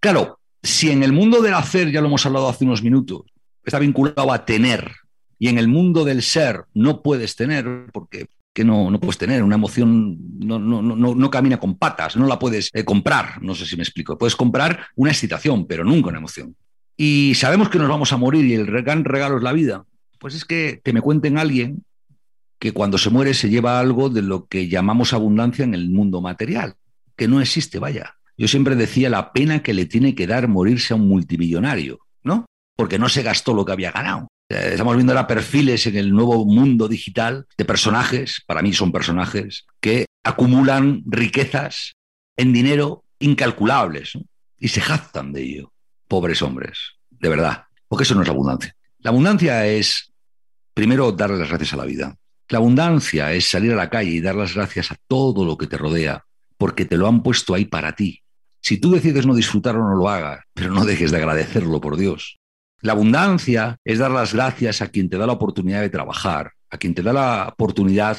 Claro, 0.02 0.40
si 0.62 0.92
en 0.92 1.04
el 1.04 1.14
mundo 1.14 1.42
del 1.42 1.54
hacer, 1.54 1.90
ya 1.90 2.02
lo 2.02 2.08
hemos 2.08 2.26
hablado 2.26 2.50
hace 2.50 2.66
unos 2.66 2.84
minutos, 2.84 3.22
está 3.64 3.80
vinculado 3.80 4.34
a 4.34 4.44
tener, 4.44 4.92
y 5.38 5.48
en 5.48 5.58
el 5.58 5.70
mundo 5.70 6.04
del 6.04 6.22
ser 6.22 6.66
no 6.74 7.02
puedes 7.02 7.38
tener, 7.38 7.86
porque 7.94 8.28
que 8.54 8.66
no, 8.66 8.92
no 8.92 9.00
puedes 9.00 9.18
tener. 9.18 9.42
Una 9.42 9.56
emoción 9.56 10.18
no, 10.40 10.60
no, 10.60 10.82
no, 10.82 11.16
no 11.16 11.30
camina 11.30 11.62
con 11.62 11.78
patas, 11.78 12.18
no 12.18 12.28
la 12.28 12.38
puedes 12.38 12.70
eh, 12.74 12.84
comprar. 12.84 13.42
No 13.42 13.56
sé 13.56 13.66
si 13.66 13.78
me 13.78 13.84
explico. 13.84 14.18
Puedes 14.18 14.36
comprar 14.36 14.88
una 14.98 15.12
excitación, 15.12 15.66
pero 15.66 15.86
nunca 15.86 16.10
una 16.10 16.18
emoción. 16.18 16.58
Y 16.98 17.36
sabemos 17.36 17.70
que 17.70 17.80
nos 17.80 17.88
vamos 17.88 18.12
a 18.12 18.18
morir 18.18 18.44
y 18.44 18.56
el 18.56 18.66
gran 18.66 19.06
regalo 19.06 19.38
es 19.38 19.44
la 19.44 19.54
vida. 19.54 19.86
Pues 20.20 20.36
es 20.36 20.44
que, 20.44 20.82
que 20.84 20.92
me 20.92 21.00
cuenten 21.00 21.38
alguien 21.38 21.86
que 22.60 22.74
cuando 22.74 22.98
se 22.98 23.10
muere 23.10 23.34
se 23.34 23.50
lleva 23.50 23.80
algo 23.80 24.10
de 24.10 24.22
lo 24.22 24.48
que 24.48 24.68
llamamos 24.68 25.14
abundancia 25.14 25.64
en 25.64 25.74
el 25.74 25.90
mundo 25.90 26.22
material, 26.22 26.76
que 27.16 27.28
no 27.28 27.42
existe, 27.42 27.80
vaya. 27.80 28.16
Yo 28.38 28.48
siempre 28.48 28.76
decía 28.76 29.10
la 29.10 29.34
pena 29.34 29.64
que 29.64 29.74
le 29.74 29.86
tiene 29.86 30.16
que 30.16 30.28
dar 30.28 30.48
morirse 30.48 30.94
a 30.94 30.98
un 30.98 31.08
multimillonario, 31.08 32.00
¿no? 32.24 32.46
Porque 32.76 33.00
no 33.00 33.10
se 33.10 33.24
gastó 33.24 33.54
lo 33.54 33.66
que 33.66 33.72
había 33.72 33.92
ganado. 33.92 34.28
Eh, 34.50 34.70
estamos 34.72 34.96
viendo 34.96 35.14
ahora 35.14 35.28
perfiles 35.28 35.86
en 35.88 35.98
el 35.98 36.12
nuevo 36.12 36.46
mundo 36.46 36.88
digital 36.88 37.48
de 37.58 37.66
personajes, 37.66 38.42
para 38.46 38.62
mí 38.62 38.74
son 38.74 38.92
personajes, 38.92 39.66
que 39.80 40.06
acumulan 40.24 41.04
riquezas 41.06 41.94
en 42.38 42.54
dinero 42.54 43.04
incalculables 43.20 44.18
y 44.58 44.70
se 44.70 44.82
jactan 44.82 45.34
de 45.34 45.44
ello. 45.44 45.74
Pobres 46.08 46.42
hombres, 46.42 46.80
de 47.10 47.30
verdad, 47.30 47.66
porque 47.88 48.04
eso 48.04 48.16
no 48.16 48.24
es 48.24 48.30
abundancia. 48.30 48.76
La 49.00 49.12
abundancia 49.12 49.68
es, 49.68 50.12
primero, 50.74 51.12
darle 51.12 51.38
las 51.38 51.50
gracias 51.50 51.74
a 51.74 51.78
la 51.78 51.86
vida. 51.86 52.16
La 52.50 52.58
abundancia 52.58 53.32
es 53.32 53.48
salir 53.48 53.74
a 53.74 53.76
la 53.76 53.92
calle 53.92 54.10
y 54.10 54.22
dar 54.22 54.34
las 54.34 54.56
gracias 54.56 54.92
a 54.92 54.96
todo 55.08 55.46
lo 55.46 55.56
que 55.56 55.68
te 55.68 55.78
rodea, 55.78 56.26
porque 56.58 56.84
te 56.84 56.98
lo 56.98 57.08
han 57.08 57.22
puesto 57.22 57.54
ahí 57.54 57.66
para 57.66 57.94
ti. 57.94 58.24
Si 58.60 58.78
tú 58.78 58.92
decides 58.92 59.28
no 59.28 59.36
disfrutarlo, 59.36 59.88
no 59.88 59.96
lo 59.96 60.10
hagas, 60.10 60.40
pero 60.56 60.74
no 60.74 60.84
dejes 60.84 61.12
de 61.12 61.18
agradecerlo, 61.18 61.80
por 61.80 61.96
Dios. 61.96 62.40
La 62.82 62.94
abundancia 62.94 63.78
es 63.86 64.00
dar 64.00 64.10
las 64.10 64.34
gracias 64.34 64.82
a 64.82 64.88
quien 64.88 65.10
te 65.10 65.18
da 65.20 65.28
la 65.28 65.34
oportunidad 65.34 65.82
de 65.82 65.92
trabajar, 65.92 66.54
a 66.72 66.78
quien 66.80 66.96
te 66.96 67.04
da 67.04 67.14
la 67.14 67.50
oportunidad 67.50 68.18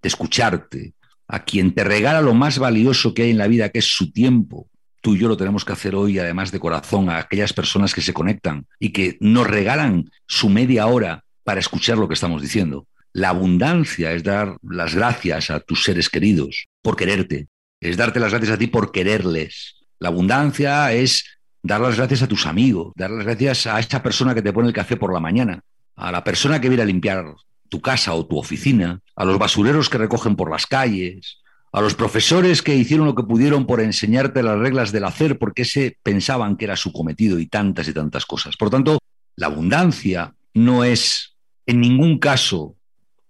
de 0.00 0.08
escucharte, 0.08 0.94
a 1.28 1.44
quien 1.44 1.74
te 1.74 1.84
regala 1.84 2.22
lo 2.22 2.32
más 2.32 2.58
valioso 2.58 3.12
que 3.12 3.24
hay 3.24 3.30
en 3.32 3.38
la 3.38 3.48
vida, 3.48 3.68
que 3.68 3.80
es 3.80 3.86
su 3.86 4.12
tiempo. 4.12 4.70
Tú 5.02 5.14
y 5.14 5.18
yo 5.18 5.28
lo 5.28 5.36
tenemos 5.36 5.66
que 5.66 5.74
hacer 5.74 5.94
hoy, 5.94 6.18
además 6.18 6.52
de 6.52 6.58
corazón, 6.58 7.10
a 7.10 7.18
aquellas 7.18 7.52
personas 7.52 7.92
que 7.92 8.00
se 8.00 8.14
conectan 8.14 8.66
y 8.78 8.90
que 8.90 9.18
nos 9.20 9.46
regalan 9.46 10.10
su 10.26 10.48
media 10.48 10.86
hora 10.86 11.24
para 11.44 11.60
escuchar 11.60 11.98
lo 11.98 12.08
que 12.08 12.14
estamos 12.14 12.40
diciendo. 12.40 12.86
La 13.14 13.28
abundancia 13.28 14.12
es 14.12 14.22
dar 14.22 14.56
las 14.62 14.94
gracias 14.94 15.50
a 15.50 15.60
tus 15.60 15.84
seres 15.84 16.08
queridos 16.08 16.68
por 16.80 16.96
quererte, 16.96 17.48
es 17.80 17.98
darte 17.98 18.20
las 18.20 18.30
gracias 18.30 18.52
a 18.52 18.58
ti 18.58 18.68
por 18.68 18.90
quererles. 18.90 19.76
La 19.98 20.08
abundancia 20.08 20.92
es 20.92 21.38
dar 21.62 21.80
las 21.80 21.96
gracias 21.96 22.22
a 22.22 22.26
tus 22.26 22.46
amigos, 22.46 22.92
dar 22.96 23.10
las 23.10 23.26
gracias 23.26 23.66
a 23.66 23.78
esa 23.78 24.02
persona 24.02 24.34
que 24.34 24.40
te 24.40 24.52
pone 24.52 24.68
el 24.68 24.74
café 24.74 24.96
por 24.96 25.12
la 25.12 25.20
mañana, 25.20 25.60
a 25.94 26.10
la 26.10 26.24
persona 26.24 26.60
que 26.60 26.68
viene 26.68 26.84
a 26.84 26.86
limpiar 26.86 27.34
tu 27.68 27.82
casa 27.82 28.14
o 28.14 28.26
tu 28.26 28.38
oficina, 28.38 29.00
a 29.14 29.24
los 29.26 29.38
basureros 29.38 29.90
que 29.90 29.98
recogen 29.98 30.34
por 30.34 30.50
las 30.50 30.66
calles, 30.66 31.38
a 31.70 31.82
los 31.82 31.94
profesores 31.94 32.62
que 32.62 32.74
hicieron 32.74 33.06
lo 33.06 33.14
que 33.14 33.22
pudieron 33.24 33.66
por 33.66 33.80
enseñarte 33.80 34.42
las 34.42 34.58
reglas 34.58 34.90
del 34.90 35.04
hacer 35.04 35.38
porque 35.38 35.66
se 35.66 35.98
pensaban 36.02 36.56
que 36.56 36.64
era 36.64 36.76
su 36.76 36.92
cometido 36.92 37.38
y 37.38 37.46
tantas 37.46 37.88
y 37.88 37.92
tantas 37.92 38.24
cosas. 38.24 38.56
Por 38.56 38.70
tanto, 38.70 38.98
la 39.36 39.46
abundancia 39.48 40.34
no 40.54 40.84
es 40.84 41.36
en 41.66 41.80
ningún 41.80 42.18
caso 42.18 42.76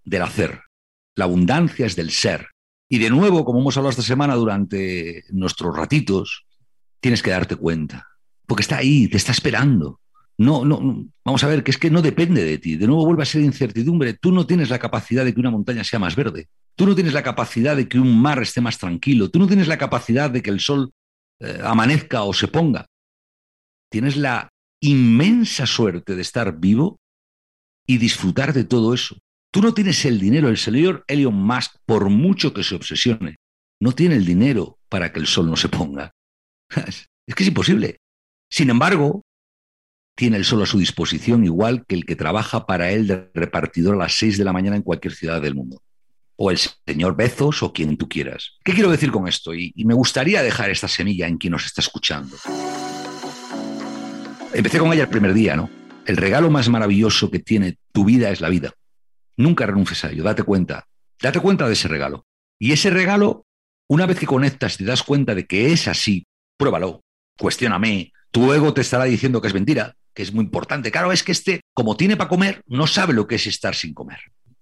del 0.03 0.21
hacer. 0.21 0.61
La 1.15 1.25
abundancia 1.25 1.85
es 1.85 1.95
del 1.95 2.11
ser. 2.11 2.47
Y 2.89 2.99
de 2.99 3.09
nuevo, 3.09 3.45
como 3.45 3.59
hemos 3.59 3.77
hablado 3.77 3.91
esta 3.91 4.01
semana 4.01 4.35
durante 4.35 5.23
nuestros 5.29 5.75
ratitos, 5.75 6.45
tienes 6.99 7.23
que 7.23 7.31
darte 7.31 7.55
cuenta 7.55 8.07
porque 8.47 8.61
está 8.61 8.77
ahí, 8.77 9.07
te 9.07 9.17
está 9.17 9.31
esperando. 9.31 9.99
No, 10.37 10.65
no, 10.65 11.07
vamos 11.23 11.43
a 11.43 11.47
ver 11.47 11.63
que 11.63 11.71
es 11.71 11.77
que 11.77 11.91
no 11.91 12.01
depende 12.01 12.43
de 12.43 12.57
ti. 12.57 12.75
De 12.75 12.87
nuevo 12.87 13.05
vuelve 13.05 13.23
a 13.23 13.25
ser 13.25 13.41
incertidumbre. 13.41 14.13
Tú 14.13 14.31
no 14.31 14.45
tienes 14.45 14.69
la 14.69 14.79
capacidad 14.79 15.23
de 15.23 15.33
que 15.33 15.39
una 15.39 15.51
montaña 15.51 15.83
sea 15.83 15.99
más 15.99 16.15
verde. 16.15 16.49
Tú 16.75 16.85
no 16.85 16.95
tienes 16.95 17.13
la 17.13 17.23
capacidad 17.23 17.75
de 17.75 17.87
que 17.87 17.99
un 17.99 18.19
mar 18.19 18.41
esté 18.41 18.61
más 18.61 18.77
tranquilo. 18.77 19.29
Tú 19.29 19.39
no 19.39 19.47
tienes 19.47 19.67
la 19.67 19.77
capacidad 19.77 20.29
de 20.29 20.41
que 20.41 20.49
el 20.49 20.59
sol 20.59 20.91
eh, 21.39 21.61
amanezca 21.63 22.23
o 22.23 22.33
se 22.33 22.47
ponga. 22.47 22.87
Tienes 23.89 24.17
la 24.17 24.49
inmensa 24.81 25.65
suerte 25.65 26.15
de 26.15 26.21
estar 26.21 26.59
vivo 26.59 26.99
y 27.85 27.97
disfrutar 27.97 28.53
de 28.53 28.63
todo 28.63 28.93
eso. 28.93 29.17
Tú 29.53 29.61
no 29.61 29.71
tienes 29.75 30.03
el 30.05 30.19
dinero. 30.19 30.49
El 30.49 30.57
señor 30.57 31.05
Elon 31.07 31.35
Musk, 31.35 31.75
por 31.85 32.09
mucho 32.09 32.55
que 32.55 32.63
se 32.63 32.73
obsesione, 32.73 33.35
no 33.79 33.91
tiene 33.91 34.15
el 34.15 34.25
dinero 34.25 34.79
para 34.89 35.13
que 35.13 35.19
el 35.19 35.27
sol 35.27 35.47
no 35.47 35.55
se 35.55 35.69
ponga. 35.69 36.11
Es 37.25 37.35
que 37.35 37.43
es 37.43 37.49
imposible. 37.49 37.99
Sin 38.49 38.69
embargo, 38.69 39.21
tiene 40.17 40.35
el 40.35 40.43
sol 40.43 40.61
a 40.61 40.65
su 40.65 40.77
disposición 40.77 41.45
igual 41.45 41.85
que 41.85 41.95
el 41.95 42.05
que 42.05 42.17
trabaja 42.17 42.65
para 42.65 42.91
él 42.91 43.07
de 43.07 43.31
repartidor 43.33 43.95
a 43.95 43.99
las 43.99 44.17
6 44.17 44.37
de 44.39 44.43
la 44.43 44.51
mañana 44.51 44.75
en 44.75 44.81
cualquier 44.81 45.13
ciudad 45.13 45.41
del 45.41 45.55
mundo. 45.55 45.81
O 46.35 46.51
el 46.51 46.57
señor 46.57 47.15
Bezos 47.15 47.63
o 47.63 47.71
quien 47.71 47.95
tú 47.95 48.09
quieras. 48.09 48.57
¿Qué 48.65 48.73
quiero 48.73 48.91
decir 48.91 49.09
con 49.09 49.27
esto? 49.29 49.53
Y, 49.53 49.71
y 49.73 49.85
me 49.85 49.93
gustaría 49.93 50.43
dejar 50.43 50.69
esta 50.69 50.89
semilla 50.89 51.27
en 51.27 51.37
quien 51.37 51.51
nos 51.51 51.65
está 51.65 51.79
escuchando. 51.79 52.35
Empecé 54.53 54.79
con 54.79 54.91
ella 54.91 55.03
el 55.03 55.09
primer 55.09 55.33
día, 55.33 55.55
¿no? 55.55 55.69
El 56.05 56.17
regalo 56.17 56.49
más 56.49 56.67
maravilloso 56.67 57.31
que 57.31 57.39
tiene 57.39 57.77
tu 57.93 58.03
vida 58.03 58.31
es 58.31 58.41
la 58.41 58.49
vida. 58.49 58.73
Nunca 59.37 59.65
renuncies 59.65 60.03
a 60.05 60.11
ello, 60.11 60.23
date 60.23 60.43
cuenta. 60.43 60.87
Date 61.21 61.39
cuenta 61.39 61.67
de 61.67 61.73
ese 61.73 61.87
regalo. 61.87 62.25
Y 62.59 62.71
ese 62.71 62.89
regalo, 62.89 63.45
una 63.87 64.05
vez 64.05 64.19
que 64.19 64.25
conectas 64.25 64.75
y 64.75 64.77
te 64.79 64.85
das 64.85 65.03
cuenta 65.03 65.35
de 65.35 65.45
que 65.45 65.71
es 65.73 65.87
así, 65.87 66.25
pruébalo, 66.57 67.01
cuestióname, 67.37 68.11
tu 68.31 68.53
ego 68.53 68.73
te 68.73 68.81
estará 68.81 69.05
diciendo 69.05 69.41
que 69.41 69.47
es 69.47 69.53
mentira, 69.53 69.95
que 70.13 70.23
es 70.23 70.33
muy 70.33 70.45
importante. 70.45 70.91
Claro, 70.91 71.11
es 71.11 71.23
que 71.23 71.31
este, 71.31 71.61
como 71.73 71.97
tiene 71.97 72.17
para 72.17 72.29
comer, 72.29 72.63
no 72.67 72.87
sabe 72.87 73.13
lo 73.13 73.27
que 73.27 73.35
es 73.35 73.47
estar 73.47 73.75
sin 73.75 73.93
comer. 73.93 74.19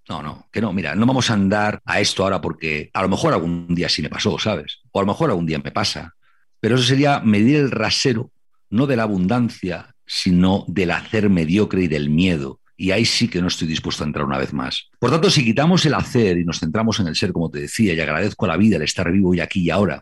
No, 0.10 0.22
no, 0.22 0.48
que 0.52 0.62
no, 0.62 0.74
mira, 0.74 0.96
no 0.96 1.06
vamos 1.06 1.30
a 1.30 1.34
andar 1.34 1.82
a 1.86 2.00
esto 2.00 2.24
ahora 2.24 2.42
porque 2.42 2.90
a 2.94 3.02
lo 3.02 3.10
mejor 3.10 3.34
algún 3.34 3.74
día 3.76 3.88
sí 3.88 4.02
me 4.02 4.10
pasó, 4.10 4.40
¿sabes? 4.40 4.80
O 4.92 5.00
a 5.00 5.04
lo 5.04 5.08
mejor 5.08 5.30
algún 5.30 5.46
día 5.46 5.60
me 5.60 5.72
pasa. 5.72 6.16
Pero 6.60 6.76
eso 6.76 6.84
sería 6.84 7.20
medir 7.20 7.58
el 7.58 7.72
rasero, 7.72 8.32
no 8.70 8.88
de 8.88 8.96
la 8.96 9.04
abundancia, 9.04 9.96
sino 10.06 10.66
del 10.68 10.92
hacer 10.92 11.30
mediocre 11.30 11.84
y 11.84 11.88
del 11.88 12.10
miedo. 12.10 12.61
Y 12.82 12.90
ahí 12.90 13.06
sí 13.06 13.28
que 13.28 13.44
no 13.44 13.48
estoy 13.48 13.68
dispuesto 13.68 14.04
a 14.04 14.08
entrar 14.08 14.26
una 14.26 14.40
vez 14.40 14.54
más. 14.54 14.90
Por 14.98 15.12
tanto, 15.12 15.30
si 15.30 15.46
quitamos 15.46 15.86
el 15.86 15.94
hacer 15.94 16.40
y 16.40 16.44
nos 16.44 16.60
centramos 16.60 17.00
en 17.00 17.06
el 17.06 17.16
ser, 17.16 17.32
como 17.32 17.52
te 17.52 17.60
decía, 17.60 17.94
y 17.94 18.00
agradezco 18.00 18.46
a 18.46 18.48
la 18.48 18.58
vida 18.58 18.78
el 18.78 18.82
estar 18.82 19.12
vivo 19.12 19.36
y 19.36 19.40
aquí 19.40 19.62
y 19.62 19.70
ahora, 19.70 20.02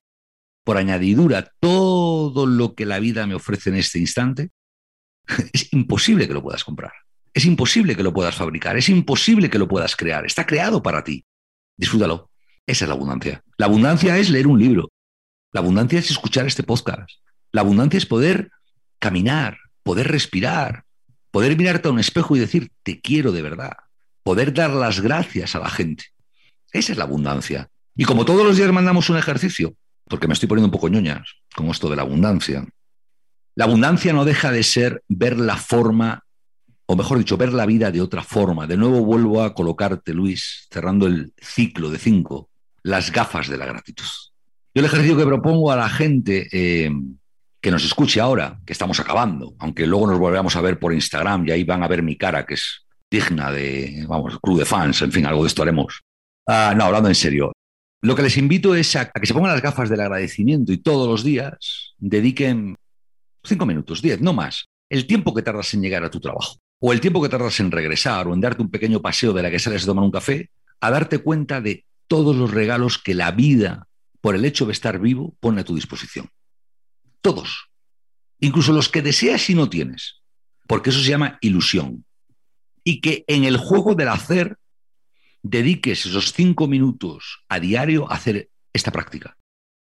por 0.63 0.77
añadidura 0.77 1.51
todo 1.59 2.45
lo 2.45 2.75
que 2.75 2.85
la 2.85 2.99
vida 2.99 3.27
me 3.27 3.35
ofrece 3.35 3.69
en 3.69 3.75
este 3.75 3.99
instante, 3.99 4.51
es 5.51 5.73
imposible 5.73 6.25
que 6.25 6.33
lo 6.33 6.41
puedas 6.41 6.63
comprar. 6.63 6.93
Es 7.33 7.43
imposible 7.43 7.97
que 7.97 8.03
lo 8.03 8.13
puedas 8.13 8.35
fabricar. 8.35 8.77
Es 8.77 8.87
imposible 8.87 9.49
que 9.49 9.59
lo 9.59 9.67
puedas 9.67 9.97
crear. 9.97 10.25
Está 10.25 10.45
creado 10.45 10.81
para 10.81 11.03
ti. 11.03 11.25
Disfrútalo. 11.75 12.29
Esa 12.65 12.85
es 12.85 12.87
la 12.87 12.95
abundancia. 12.95 13.43
La 13.57 13.65
abundancia 13.65 14.17
es 14.17 14.29
leer 14.29 14.47
un 14.47 14.57
libro. 14.57 14.89
La 15.51 15.59
abundancia 15.59 15.99
es 15.99 16.11
escuchar 16.11 16.47
este 16.47 16.63
podcast. 16.63 17.09
La 17.51 17.59
abundancia 17.59 17.97
es 17.97 18.05
poder 18.05 18.51
caminar, 18.99 19.57
poder 19.83 20.07
respirar, 20.07 20.85
poder 21.31 21.57
mirarte 21.57 21.87
a 21.87 21.91
un 21.91 21.99
espejo 21.99 22.35
y 22.35 22.39
decir, 22.39 22.71
te 22.83 23.01
quiero 23.01 23.31
de 23.31 23.41
verdad. 23.41 23.73
Poder 24.23 24.53
dar 24.53 24.71
las 24.71 25.01
gracias 25.01 25.55
a 25.55 25.59
la 25.59 25.69
gente. 25.69 26.05
Esa 26.71 26.91
es 26.91 26.97
la 26.97 27.05
abundancia. 27.05 27.69
Y 27.95 28.05
como 28.05 28.25
todos 28.25 28.45
los 28.45 28.57
días 28.57 28.71
mandamos 28.71 29.09
un 29.09 29.17
ejercicio, 29.17 29.75
porque 30.05 30.27
me 30.27 30.33
estoy 30.33 30.47
poniendo 30.47 30.67
un 30.67 30.71
poco 30.71 30.89
ñoñas 30.89 31.35
con 31.55 31.67
esto 31.67 31.89
de 31.89 31.95
la 31.95 32.01
abundancia. 32.03 32.65
La 33.55 33.65
abundancia 33.65 34.13
no 34.13 34.25
deja 34.25 34.51
de 34.51 34.63
ser 34.63 35.03
ver 35.07 35.37
la 35.37 35.57
forma, 35.57 36.23
o 36.85 36.95
mejor 36.95 37.17
dicho, 37.17 37.37
ver 37.37 37.53
la 37.53 37.65
vida 37.65 37.91
de 37.91 38.01
otra 38.01 38.23
forma. 38.23 38.67
De 38.67 38.77
nuevo 38.77 39.03
vuelvo 39.03 39.43
a 39.43 39.53
colocarte, 39.53 40.13
Luis, 40.13 40.67
cerrando 40.71 41.07
el 41.07 41.33
ciclo 41.37 41.89
de 41.89 41.99
cinco, 41.99 42.49
las 42.83 43.11
gafas 43.11 43.47
de 43.47 43.57
la 43.57 43.65
gratitud. 43.65 44.05
Yo 44.73 44.79
el 44.79 44.85
ejercicio 44.85 45.17
que 45.17 45.25
propongo 45.25 45.71
a 45.71 45.75
la 45.75 45.89
gente 45.89 46.47
eh, 46.51 46.91
que 47.61 47.71
nos 47.71 47.83
escuche 47.83 48.19
ahora, 48.19 48.59
que 48.65 48.73
estamos 48.73 48.99
acabando, 48.99 49.53
aunque 49.59 49.85
luego 49.85 50.07
nos 50.07 50.19
volvamos 50.19 50.55
a 50.55 50.61
ver 50.61 50.79
por 50.79 50.93
Instagram 50.93 51.47
y 51.47 51.51
ahí 51.51 51.63
van 51.63 51.83
a 51.83 51.87
ver 51.87 52.03
mi 52.03 52.15
cara, 52.15 52.45
que 52.45 52.53
es 52.53 52.85
digna 53.11 53.51
de, 53.51 54.05
vamos, 54.07 54.39
club 54.39 54.59
de 54.59 54.65
fans, 54.65 55.01
en 55.01 55.11
fin, 55.11 55.25
algo 55.25 55.43
de 55.43 55.47
esto 55.47 55.63
haremos. 55.63 56.01
Ah, 56.47 56.73
no, 56.75 56.85
hablando 56.85 57.09
en 57.09 57.15
serio, 57.15 57.51
lo 58.01 58.15
que 58.15 58.21
les 58.21 58.37
invito 58.37 58.75
es 58.75 58.95
a, 58.95 59.09
que 59.09 59.25
se 59.25 59.33
pongan 59.33 59.51
las 59.51 59.61
gafas 59.61 59.89
del 59.89 59.99
agradecimiento 59.99 60.71
y 60.71 60.77
todos 60.77 61.07
los 61.07 61.23
días 61.23 61.95
dediquen 61.97 62.75
cinco 63.43 63.65
minutos, 63.65 64.01
diez, 64.01 64.21
no 64.21 64.33
más, 64.33 64.65
el 64.89 65.05
tiempo 65.05 65.33
que 65.33 65.41
tardas 65.41 65.73
en 65.73 65.81
llegar 65.81 66.03
a 66.03 66.09
tu 66.09 66.19
trabajo, 66.19 66.57
o 66.79 66.93
el 66.93 67.01
tiempo 67.01 67.21
que 67.21 67.29
tardas 67.29 67.59
en 67.59 67.71
regresar, 67.71 68.27
o 68.27 68.33
en 68.33 68.41
darte 68.41 68.61
un 68.61 68.71
pequeño 68.71 69.01
paseo 69.01 69.33
de 69.33 69.43
la 69.43 69.51
que 69.51 69.59
sales 69.59 69.83
a 69.83 69.87
tomar 69.87 70.05
un 70.05 70.11
café, 70.11 70.49
a 70.79 70.91
darte 70.91 71.19
cuenta 71.19 71.61
de 71.61 71.85
todos 72.07 72.35
los 72.35 72.51
regalos 72.51 72.97
que 72.97 73.13
la 73.13 73.31
vida, 73.31 73.87
por 74.21 74.35
el 74.35 74.45
hecho 74.45 74.65
de 74.65 74.71
estar 74.71 74.99
vivo, 74.99 75.35
pone 75.39 75.61
a 75.61 75.65
tu 75.65 75.75
disposición. 75.75 76.29
Todos. 77.21 77.69
Incluso 78.39 78.73
los 78.73 78.89
que 78.89 79.01
deseas 79.01 79.49
y 79.49 79.55
no 79.55 79.69
tienes. 79.69 80.21
Porque 80.67 80.91
eso 80.91 80.99
se 80.99 81.09
llama 81.09 81.37
ilusión. 81.41 82.05
Y 82.83 83.01
que 83.01 83.23
en 83.27 83.43
el 83.43 83.57
juego 83.57 83.95
del 83.95 84.09
hacer 84.09 84.57
dediques 85.41 86.05
esos 86.05 86.33
cinco 86.33 86.67
minutos 86.67 87.43
a 87.49 87.59
diario 87.59 88.09
a 88.09 88.15
hacer 88.15 88.49
esta 88.73 88.91
práctica. 88.91 89.37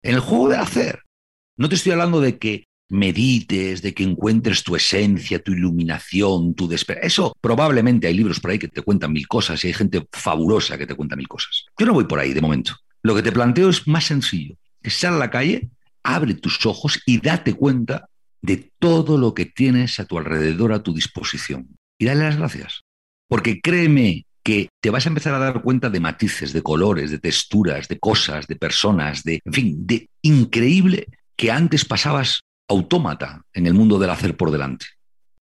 En 0.02 0.14
el 0.14 0.20
juego 0.20 0.48
de 0.50 0.56
hacer, 0.56 1.02
no 1.56 1.68
te 1.68 1.74
estoy 1.74 1.92
hablando 1.92 2.20
de 2.20 2.38
que 2.38 2.68
medites, 2.90 3.82
de 3.82 3.92
que 3.92 4.02
encuentres 4.02 4.62
tu 4.62 4.74
esencia, 4.74 5.42
tu 5.42 5.52
iluminación, 5.52 6.54
tu 6.54 6.68
despertar. 6.68 7.04
Eso 7.04 7.36
probablemente 7.40 8.06
hay 8.06 8.14
libros 8.14 8.40
por 8.40 8.50
ahí 8.50 8.58
que 8.58 8.68
te 8.68 8.82
cuentan 8.82 9.12
mil 9.12 9.28
cosas 9.28 9.62
y 9.62 9.68
hay 9.68 9.74
gente 9.74 10.06
fabulosa 10.12 10.78
que 10.78 10.86
te 10.86 10.94
cuenta 10.94 11.16
mil 11.16 11.28
cosas. 11.28 11.66
Yo 11.78 11.86
no 11.86 11.92
voy 11.92 12.04
por 12.04 12.18
ahí 12.18 12.32
de 12.32 12.40
momento. 12.40 12.76
Lo 13.02 13.14
que 13.14 13.22
te 13.22 13.32
planteo 13.32 13.68
es 13.68 13.86
más 13.86 14.04
sencillo. 14.04 14.56
Que 14.82 14.90
sal 14.90 15.14
a 15.14 15.18
la 15.18 15.30
calle, 15.30 15.68
abre 16.02 16.34
tus 16.34 16.64
ojos 16.66 17.00
y 17.06 17.20
date 17.20 17.54
cuenta 17.54 18.08
de 18.40 18.70
todo 18.78 19.18
lo 19.18 19.34
que 19.34 19.46
tienes 19.46 19.98
a 20.00 20.04
tu 20.04 20.18
alrededor, 20.18 20.72
a 20.72 20.82
tu 20.82 20.94
disposición. 20.94 21.76
Y 21.98 22.06
dale 22.06 22.24
las 22.24 22.36
gracias. 22.36 22.82
Porque 23.28 23.60
créeme 23.60 24.24
que 24.42 24.68
te 24.80 24.90
vas 24.90 25.04
a 25.04 25.10
empezar 25.10 25.34
a 25.34 25.38
dar 25.38 25.60
cuenta 25.62 25.90
de 25.90 26.00
matices, 26.00 26.52
de 26.52 26.62
colores, 26.62 27.10
de 27.10 27.18
texturas, 27.18 27.88
de 27.88 27.98
cosas, 27.98 28.46
de 28.46 28.56
personas, 28.56 29.22
de, 29.24 29.40
en 29.44 29.52
fin, 29.52 29.86
de 29.86 30.08
increíble 30.22 31.06
que 31.36 31.50
antes 31.50 31.84
pasabas 31.84 32.40
autómata 32.68 33.42
en 33.52 33.66
el 33.66 33.74
mundo 33.74 33.98
del 33.98 34.10
hacer 34.10 34.36
por 34.36 34.50
delante. 34.50 34.86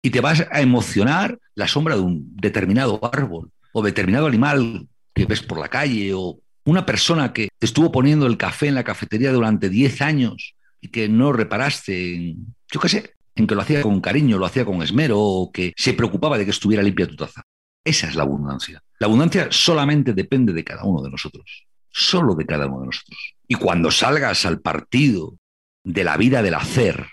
Y 0.02 0.10
te 0.10 0.22
vas 0.22 0.46
a 0.52 0.62
emocionar 0.62 1.40
la 1.56 1.68
sombra 1.68 1.96
de 1.96 2.02
un 2.02 2.36
determinado 2.36 3.00
árbol 3.14 3.52
o 3.72 3.82
determinado 3.82 4.28
animal 4.28 4.88
que 5.14 5.26
ves 5.26 5.42
por 5.42 5.60
la 5.60 5.70
calle 5.70 6.14
o 6.14 6.40
una 6.68 6.86
persona 6.86 7.32
que 7.32 7.48
te 7.58 7.66
estuvo 7.66 7.94
poniendo 7.94 8.28
el 8.28 8.36
café 8.36 8.68
en 8.68 8.76
la 8.76 8.84
cafetería 8.84 9.32
durante 9.32 9.70
10 9.70 10.02
años 10.02 10.54
y 10.82 10.90
que 10.90 11.08
no 11.08 11.32
reparaste 11.32 12.16
en, 12.16 12.56
yo 12.70 12.82
qué 12.82 12.90
sé, 12.90 13.14
en 13.36 13.48
que 13.48 13.56
lo 13.56 13.62
hacía 13.62 13.82
con 13.82 14.02
cariño, 14.02 14.38
lo 14.38 14.46
hacía 14.46 14.66
con 14.66 14.82
esmero 14.82 15.18
o 15.18 15.50
que 15.50 15.74
se 15.78 15.94
preocupaba 15.94 16.38
de 16.38 16.44
que 16.44 16.52
estuviera 16.52 16.84
limpia 16.84 17.08
tu 17.08 17.16
taza. 17.16 17.42
Esa 17.86 18.10
es 18.10 18.16
la 18.16 18.24
abundancia. 18.24 18.84
La 19.00 19.08
abundancia 19.08 19.48
solamente 19.50 20.12
depende 20.12 20.52
de 20.52 20.66
cada 20.66 20.84
uno 20.84 21.02
de 21.02 21.10
nosotros, 21.10 21.66
solo 21.90 22.36
de 22.36 22.46
cada 22.46 22.68
uno 22.68 22.82
de 22.82 22.88
nosotros. 22.88 23.18
Y 23.48 23.56
cuando 23.56 23.90
salgas 23.90 24.46
al 24.46 24.60
partido 24.60 25.38
de 25.86 26.04
la 26.04 26.18
vida 26.18 26.42
del 26.42 26.56
hacer, 26.56 27.08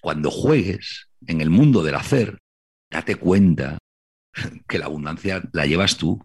cuando 0.00 0.30
juegues 0.30 1.08
en 1.26 1.40
el 1.40 1.50
mundo 1.50 1.82
del 1.82 1.96
hacer, 1.96 2.38
date 2.88 3.16
cuenta 3.16 3.76
que 4.68 4.78
la 4.78 4.86
abundancia 4.86 5.42
la 5.52 5.66
llevas 5.66 5.96
tú. 5.96 6.22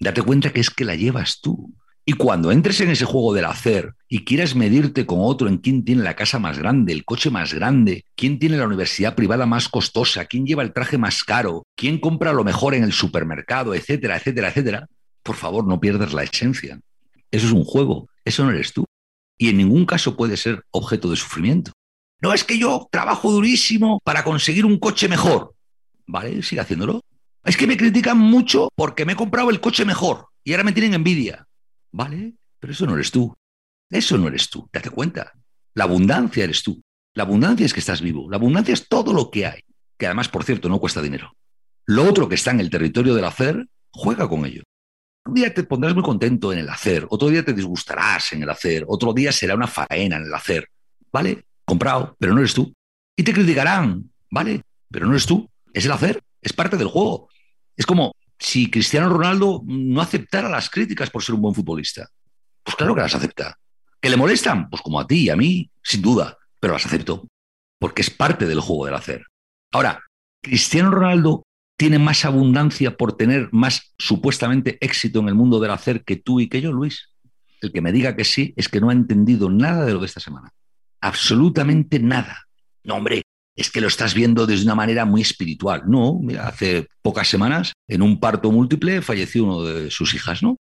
Date 0.00 0.22
cuenta 0.22 0.54
que 0.54 0.60
es 0.60 0.70
que 0.70 0.86
la 0.86 0.94
llevas 0.94 1.42
tú. 1.42 1.70
Y 2.06 2.12
cuando 2.14 2.52
entres 2.52 2.80
en 2.82 2.90
ese 2.90 3.06
juego 3.06 3.32
del 3.32 3.46
hacer 3.46 3.94
y 4.08 4.24
quieras 4.24 4.54
medirte 4.54 5.06
con 5.06 5.20
otro 5.22 5.48
en 5.48 5.56
quién 5.56 5.84
tiene 5.84 6.02
la 6.02 6.14
casa 6.14 6.38
más 6.38 6.58
grande, 6.58 6.92
el 6.92 7.04
coche 7.06 7.30
más 7.30 7.54
grande, 7.54 8.04
quién 8.14 8.38
tiene 8.38 8.58
la 8.58 8.66
universidad 8.66 9.14
privada 9.14 9.46
más 9.46 9.70
costosa, 9.70 10.26
quién 10.26 10.44
lleva 10.44 10.62
el 10.62 10.74
traje 10.74 10.98
más 10.98 11.24
caro, 11.24 11.66
quién 11.74 11.98
compra 11.98 12.34
lo 12.34 12.44
mejor 12.44 12.74
en 12.74 12.84
el 12.84 12.92
supermercado, 12.92 13.74
etcétera, 13.74 14.18
etcétera, 14.18 14.48
etcétera, 14.48 14.86
por 15.22 15.36
favor 15.36 15.66
no 15.66 15.80
pierdas 15.80 16.12
la 16.12 16.24
esencia. 16.24 16.78
Eso 17.30 17.46
es 17.46 17.52
un 17.52 17.64
juego, 17.64 18.08
eso 18.24 18.44
no 18.44 18.50
eres 18.50 18.74
tú. 18.74 18.84
Y 19.38 19.48
en 19.48 19.56
ningún 19.56 19.86
caso 19.86 20.14
puede 20.14 20.36
ser 20.36 20.62
objeto 20.70 21.08
de 21.08 21.16
sufrimiento. 21.16 21.72
No 22.20 22.34
es 22.34 22.44
que 22.44 22.58
yo 22.58 22.86
trabajo 22.90 23.32
durísimo 23.32 24.00
para 24.04 24.24
conseguir 24.24 24.66
un 24.66 24.78
coche 24.78 25.08
mejor. 25.08 25.54
¿Vale? 26.06 26.42
Sigue 26.42 26.60
haciéndolo. 26.60 27.00
Es 27.44 27.56
que 27.56 27.66
me 27.66 27.78
critican 27.78 28.18
mucho 28.18 28.68
porque 28.76 29.06
me 29.06 29.14
he 29.14 29.16
comprado 29.16 29.48
el 29.50 29.60
coche 29.60 29.86
mejor 29.86 30.28
y 30.44 30.52
ahora 30.52 30.64
me 30.64 30.72
tienen 30.72 30.94
envidia. 30.94 31.46
Vale, 31.94 32.34
pero 32.58 32.72
eso 32.72 32.86
no 32.86 32.94
eres 32.94 33.12
tú. 33.12 33.32
Eso 33.88 34.18
no 34.18 34.26
eres 34.26 34.50
tú. 34.50 34.68
Date 34.72 34.90
cuenta. 34.90 35.32
La 35.74 35.84
abundancia 35.84 36.42
eres 36.42 36.64
tú. 36.64 36.82
La 37.14 37.22
abundancia 37.22 37.64
es 37.64 37.72
que 37.72 37.78
estás 37.78 38.00
vivo. 38.00 38.28
La 38.28 38.36
abundancia 38.36 38.74
es 38.74 38.88
todo 38.88 39.12
lo 39.12 39.30
que 39.30 39.46
hay. 39.46 39.60
Que 39.96 40.06
además, 40.06 40.28
por 40.28 40.42
cierto, 40.42 40.68
no 40.68 40.80
cuesta 40.80 41.00
dinero. 41.00 41.36
Lo 41.86 42.02
otro 42.02 42.28
que 42.28 42.34
está 42.34 42.50
en 42.50 42.58
el 42.58 42.68
territorio 42.68 43.14
del 43.14 43.24
hacer, 43.24 43.68
juega 43.92 44.28
con 44.28 44.44
ello. 44.44 44.64
Un 45.24 45.34
día 45.34 45.54
te 45.54 45.62
pondrás 45.62 45.94
muy 45.94 46.02
contento 46.02 46.52
en 46.52 46.58
el 46.58 46.68
hacer, 46.68 47.06
otro 47.08 47.28
día 47.28 47.44
te 47.44 47.52
disgustarás 47.52 48.32
en 48.32 48.42
el 48.42 48.50
hacer, 48.50 48.84
otro 48.88 49.14
día 49.14 49.30
será 49.30 49.54
una 49.54 49.68
faena 49.68 50.16
en 50.16 50.24
el 50.24 50.34
hacer. 50.34 50.68
¿Vale? 51.12 51.44
Comprado, 51.64 52.16
pero 52.18 52.34
no 52.34 52.40
eres 52.40 52.54
tú. 52.54 52.74
Y 53.16 53.22
te 53.22 53.32
criticarán, 53.32 54.10
¿vale? 54.30 54.62
Pero 54.90 55.06
no 55.06 55.12
eres 55.12 55.26
tú. 55.26 55.48
Es 55.72 55.84
el 55.84 55.92
hacer, 55.92 56.20
es 56.42 56.52
parte 56.52 56.76
del 56.76 56.88
juego. 56.88 57.28
Es 57.76 57.86
como 57.86 58.16
si 58.38 58.70
Cristiano 58.70 59.08
Ronaldo 59.08 59.62
no 59.66 60.00
aceptara 60.00 60.48
las 60.48 60.68
críticas 60.70 61.10
por 61.10 61.22
ser 61.22 61.34
un 61.34 61.42
buen 61.42 61.54
futbolista. 61.54 62.08
Pues 62.62 62.76
claro 62.76 62.94
que 62.94 63.00
las 63.00 63.14
acepta. 63.14 63.58
¿Que 64.00 64.10
le 64.10 64.16
molestan? 64.16 64.68
Pues 64.68 64.82
como 64.82 65.00
a 65.00 65.06
ti 65.06 65.24
y 65.24 65.30
a 65.30 65.36
mí, 65.36 65.70
sin 65.82 66.02
duda, 66.02 66.36
pero 66.60 66.74
las 66.74 66.86
acepto, 66.86 67.26
porque 67.78 68.02
es 68.02 68.10
parte 68.10 68.46
del 68.46 68.60
juego 68.60 68.86
del 68.86 68.94
hacer. 68.94 69.24
Ahora, 69.72 70.02
Cristiano 70.42 70.90
Ronaldo 70.90 71.42
tiene 71.76 71.98
más 71.98 72.24
abundancia 72.24 72.96
por 72.96 73.16
tener 73.16 73.48
más 73.52 73.94
supuestamente 73.98 74.78
éxito 74.80 75.20
en 75.20 75.28
el 75.28 75.34
mundo 75.34 75.58
del 75.58 75.70
hacer 75.70 76.04
que 76.04 76.16
tú 76.16 76.40
y 76.40 76.48
que 76.48 76.60
yo, 76.60 76.72
Luis. 76.72 77.10
El 77.60 77.72
que 77.72 77.80
me 77.80 77.92
diga 77.92 78.14
que 78.14 78.24
sí 78.24 78.52
es 78.56 78.68
que 78.68 78.80
no 78.80 78.90
ha 78.90 78.92
entendido 78.92 79.50
nada 79.50 79.84
de 79.84 79.92
lo 79.94 80.00
de 80.00 80.06
esta 80.06 80.20
semana. 80.20 80.50
Absolutamente 81.00 81.98
nada. 81.98 82.46
No, 82.84 82.96
hombre, 82.96 83.22
es 83.56 83.70
que 83.70 83.80
lo 83.80 83.88
estás 83.88 84.14
viendo 84.14 84.46
desde 84.46 84.64
una 84.64 84.74
manera 84.74 85.04
muy 85.04 85.20
espiritual. 85.20 85.82
No, 85.86 86.18
mira, 86.20 86.48
hace 86.48 86.88
pocas 87.02 87.28
semanas, 87.28 87.72
en 87.88 88.02
un 88.02 88.18
parto 88.18 88.50
múltiple, 88.50 89.02
falleció 89.02 89.44
uno 89.44 89.62
de 89.62 89.90
sus 89.90 90.14
hijas, 90.14 90.42
¿no? 90.42 90.56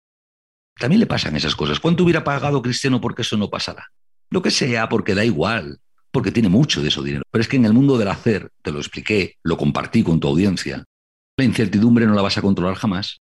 También 0.78 1.00
le 1.00 1.06
pasan 1.06 1.36
esas 1.36 1.54
cosas. 1.54 1.78
¿Cuánto 1.78 2.04
hubiera 2.04 2.24
pagado 2.24 2.62
Cristiano 2.62 3.00
porque 3.00 3.22
eso 3.22 3.36
no 3.36 3.50
pasara? 3.50 3.88
Lo 4.30 4.42
que 4.42 4.50
sea, 4.50 4.88
porque 4.88 5.14
da 5.14 5.24
igual, 5.24 5.78
porque 6.10 6.32
tiene 6.32 6.48
mucho 6.48 6.82
de 6.82 6.88
eso 6.88 7.02
dinero. 7.02 7.24
Pero 7.30 7.42
es 7.42 7.48
que 7.48 7.56
en 7.56 7.66
el 7.66 7.72
mundo 7.72 7.98
del 7.98 8.08
hacer, 8.08 8.50
te 8.62 8.72
lo 8.72 8.78
expliqué, 8.78 9.36
lo 9.42 9.56
compartí 9.56 10.02
con 10.02 10.18
tu 10.20 10.28
audiencia, 10.28 10.84
la 11.36 11.44
incertidumbre 11.44 12.06
no 12.06 12.14
la 12.14 12.22
vas 12.22 12.38
a 12.38 12.42
controlar 12.42 12.76
jamás. 12.76 13.20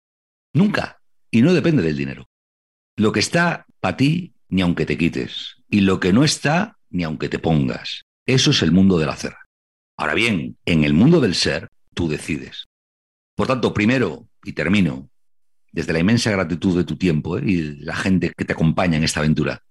Nunca. 0.54 1.00
Y 1.30 1.42
no 1.42 1.54
depende 1.54 1.82
del 1.82 1.98
dinero. 1.98 2.28
Lo 2.98 3.12
que 3.12 3.20
está 3.20 3.66
para 3.80 3.98
ti, 3.98 4.34
ni 4.50 4.62
aunque 4.62 4.86
te 4.86 4.98
quites. 4.98 5.56
Y 5.70 5.82
lo 5.82 6.00
que 6.00 6.12
no 6.14 6.24
está, 6.24 6.78
ni 6.90 7.04
aunque 7.04 7.30
te 7.30 7.40
pongas. 7.40 8.04
Eso 8.26 8.52
es 8.52 8.62
el 8.62 8.72
mundo 8.72 8.98
del 8.98 9.10
hacer. 9.10 9.34
Ahora 10.02 10.16
bien, 10.16 10.58
en 10.66 10.84
el 10.84 10.96
mundo 10.96 11.22
del 11.22 11.36
ser, 11.36 11.70
tú 11.94 12.10
decides. 12.10 12.66
Por 13.36 13.46
tanto, 13.46 13.72
primero, 13.72 14.28
y 14.44 14.54
termino, 14.54 15.12
desde 15.72 15.94
la 15.94 16.00
inmensa 16.00 16.32
gratitud 16.32 16.76
de 16.76 16.86
tu 16.86 16.96
tiempo 16.98 17.38
¿eh? 17.38 17.44
y 17.46 17.62
la 17.84 17.96
gente 17.96 18.34
que 18.36 18.44
te 18.44 18.54
acompaña 18.54 18.98
en 18.98 19.04
esta 19.04 19.20
aventura, 19.20 19.62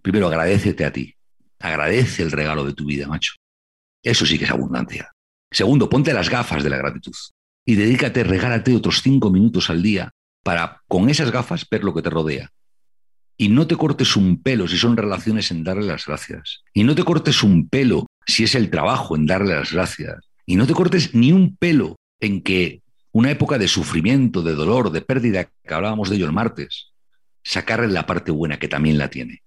primero 0.00 0.28
agradecete 0.28 0.84
a 0.84 0.92
ti. 0.92 1.16
Agradece 1.58 2.22
el 2.22 2.30
regalo 2.30 2.64
de 2.64 2.72
tu 2.72 2.84
vida, 2.84 3.08
macho. 3.08 3.32
Eso 4.00 4.24
sí 4.26 4.38
que 4.38 4.44
es 4.44 4.52
abundancia. 4.52 5.10
Segundo, 5.50 5.90
ponte 5.90 6.14
las 6.14 6.30
gafas 6.30 6.62
de 6.62 6.70
la 6.70 6.76
gratitud 6.76 7.16
y 7.66 7.74
dedícate, 7.74 8.22
regálate 8.22 8.76
otros 8.76 9.02
cinco 9.02 9.28
minutos 9.32 9.70
al 9.70 9.82
día 9.82 10.12
para, 10.44 10.82
con 10.86 11.10
esas 11.10 11.32
gafas, 11.32 11.66
ver 11.68 11.82
lo 11.82 11.92
que 11.92 12.02
te 12.02 12.10
rodea. 12.10 12.52
Y 13.36 13.48
no 13.48 13.66
te 13.66 13.74
cortes 13.74 14.14
un 14.14 14.40
pelo 14.40 14.68
si 14.68 14.78
son 14.78 14.96
relaciones 14.96 15.50
en 15.50 15.64
darle 15.64 15.86
las 15.86 16.06
gracias. 16.06 16.62
Y 16.72 16.84
no 16.84 16.94
te 16.94 17.02
cortes 17.02 17.42
un 17.42 17.68
pelo 17.68 18.06
si 18.26 18.44
es 18.44 18.54
el 18.54 18.70
trabajo 18.70 19.16
en 19.16 19.26
darle 19.26 19.54
las 19.54 19.72
gracias. 19.72 20.30
Y 20.46 20.56
no 20.56 20.66
te 20.66 20.72
cortes 20.72 21.14
ni 21.14 21.32
un 21.32 21.56
pelo 21.56 21.96
en 22.20 22.42
que 22.42 22.82
una 23.12 23.30
época 23.30 23.58
de 23.58 23.68
sufrimiento, 23.68 24.42
de 24.42 24.54
dolor, 24.54 24.90
de 24.90 25.00
pérdida, 25.00 25.44
que 25.44 25.74
hablábamos 25.74 26.10
de 26.10 26.16
ello 26.16 26.26
el 26.26 26.32
martes, 26.32 26.92
sacarle 27.42 27.88
la 27.88 28.06
parte 28.06 28.30
buena 28.30 28.58
que 28.58 28.68
también 28.68 28.98
la 28.98 29.08
tiene. 29.08 29.42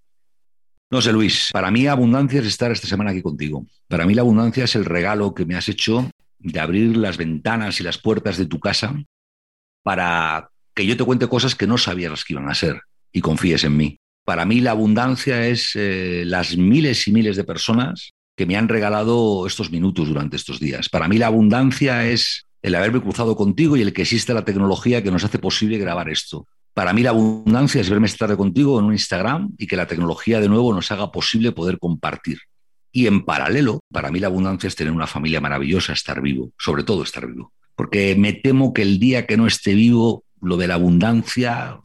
No 0.90 1.00
sé, 1.00 1.12
Luis, 1.12 1.50
para 1.52 1.70
mí 1.70 1.86
abundancia 1.86 2.40
es 2.40 2.46
estar 2.46 2.70
esta 2.70 2.86
semana 2.86 3.10
aquí 3.10 3.22
contigo. 3.22 3.66
Para 3.88 4.06
mí 4.06 4.14
la 4.14 4.22
abundancia 4.22 4.64
es 4.64 4.74
el 4.76 4.84
regalo 4.84 5.34
que 5.34 5.46
me 5.46 5.56
has 5.56 5.68
hecho 5.68 6.10
de 6.38 6.60
abrir 6.60 6.96
las 6.96 7.16
ventanas 7.16 7.80
y 7.80 7.82
las 7.82 7.98
puertas 7.98 8.36
de 8.36 8.46
tu 8.46 8.60
casa 8.60 8.94
para 9.82 10.50
que 10.74 10.86
yo 10.86 10.96
te 10.96 11.04
cuente 11.04 11.28
cosas 11.28 11.54
que 11.54 11.66
no 11.66 11.78
sabías 11.78 12.24
que 12.24 12.34
iban 12.34 12.48
a 12.48 12.54
ser 12.54 12.80
y 13.12 13.20
confíes 13.20 13.64
en 13.64 13.76
mí. 13.76 13.98
Para 14.24 14.44
mí 14.44 14.60
la 14.60 14.72
abundancia 14.72 15.46
es 15.46 15.72
eh, 15.74 16.24
las 16.26 16.56
miles 16.56 17.06
y 17.08 17.12
miles 17.12 17.36
de 17.36 17.44
personas 17.44 18.13
que 18.36 18.46
me 18.46 18.56
han 18.56 18.68
regalado 18.68 19.46
estos 19.46 19.70
minutos 19.70 20.08
durante 20.08 20.36
estos 20.36 20.58
días. 20.58 20.88
Para 20.88 21.08
mí 21.08 21.18
la 21.18 21.28
abundancia 21.28 22.06
es 22.06 22.46
el 22.62 22.74
haberme 22.74 23.00
cruzado 23.00 23.36
contigo 23.36 23.76
y 23.76 23.82
el 23.82 23.92
que 23.92 24.02
existe 24.02 24.34
la 24.34 24.44
tecnología 24.44 25.02
que 25.02 25.10
nos 25.10 25.24
hace 25.24 25.38
posible 25.38 25.78
grabar 25.78 26.08
esto. 26.08 26.46
Para 26.72 26.92
mí 26.92 27.02
la 27.02 27.10
abundancia 27.10 27.80
es 27.80 27.88
verme 27.88 28.06
estar 28.06 28.34
contigo 28.36 28.78
en 28.78 28.86
un 28.86 28.92
Instagram 28.92 29.52
y 29.58 29.66
que 29.66 29.76
la 29.76 29.86
tecnología 29.86 30.40
de 30.40 30.48
nuevo 30.48 30.74
nos 30.74 30.90
haga 30.90 31.12
posible 31.12 31.52
poder 31.52 31.78
compartir. 31.78 32.38
Y 32.90 33.06
en 33.06 33.24
paralelo, 33.24 33.80
para 33.92 34.10
mí 34.10 34.18
la 34.18 34.28
abundancia 34.28 34.68
es 34.68 34.74
tener 34.74 34.92
una 34.92 35.06
familia 35.06 35.40
maravillosa, 35.40 35.92
estar 35.92 36.20
vivo, 36.20 36.52
sobre 36.58 36.82
todo 36.82 37.02
estar 37.02 37.26
vivo. 37.26 37.52
Porque 37.76 38.16
me 38.16 38.32
temo 38.32 38.72
que 38.72 38.82
el 38.82 38.98
día 38.98 39.26
que 39.26 39.36
no 39.36 39.46
esté 39.46 39.74
vivo, 39.74 40.24
lo 40.40 40.56
de 40.56 40.68
la 40.68 40.74
abundancia 40.74 41.80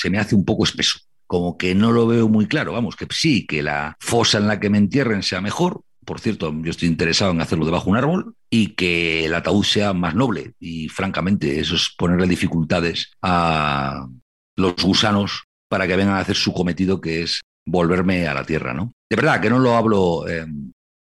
se 0.00 0.10
me 0.10 0.18
hace 0.18 0.34
un 0.34 0.44
poco 0.44 0.64
espeso 0.64 0.98
como 1.28 1.58
que 1.58 1.74
no 1.74 1.92
lo 1.92 2.06
veo 2.06 2.28
muy 2.28 2.48
claro. 2.48 2.72
Vamos, 2.72 2.96
que 2.96 3.06
sí, 3.10 3.46
que 3.46 3.62
la 3.62 3.96
fosa 4.00 4.38
en 4.38 4.48
la 4.48 4.58
que 4.58 4.70
me 4.70 4.78
entierren 4.78 5.22
sea 5.22 5.40
mejor. 5.40 5.82
Por 6.04 6.20
cierto, 6.20 6.52
yo 6.62 6.70
estoy 6.70 6.88
interesado 6.88 7.30
en 7.32 7.40
hacerlo 7.42 7.66
debajo 7.66 7.84
de 7.84 7.90
un 7.90 7.96
árbol 7.98 8.34
y 8.50 8.68
que 8.68 9.26
el 9.26 9.34
ataúd 9.34 9.62
sea 9.62 9.92
más 9.92 10.14
noble. 10.14 10.54
Y 10.58 10.88
francamente, 10.88 11.60
eso 11.60 11.76
es 11.76 11.94
ponerle 11.96 12.26
dificultades 12.26 13.12
a 13.20 14.08
los 14.56 14.74
gusanos 14.82 15.44
para 15.68 15.86
que 15.86 15.96
vengan 15.96 16.16
a 16.16 16.20
hacer 16.20 16.34
su 16.34 16.54
cometido, 16.54 16.98
que 16.98 17.22
es 17.22 17.42
volverme 17.66 18.26
a 18.26 18.32
la 18.32 18.44
tierra, 18.44 18.72
¿no? 18.72 18.94
De 19.08 19.16
verdad 19.16 19.40
que 19.40 19.50
no 19.50 19.58
lo 19.58 19.76
hablo 19.76 20.26
eh, 20.26 20.46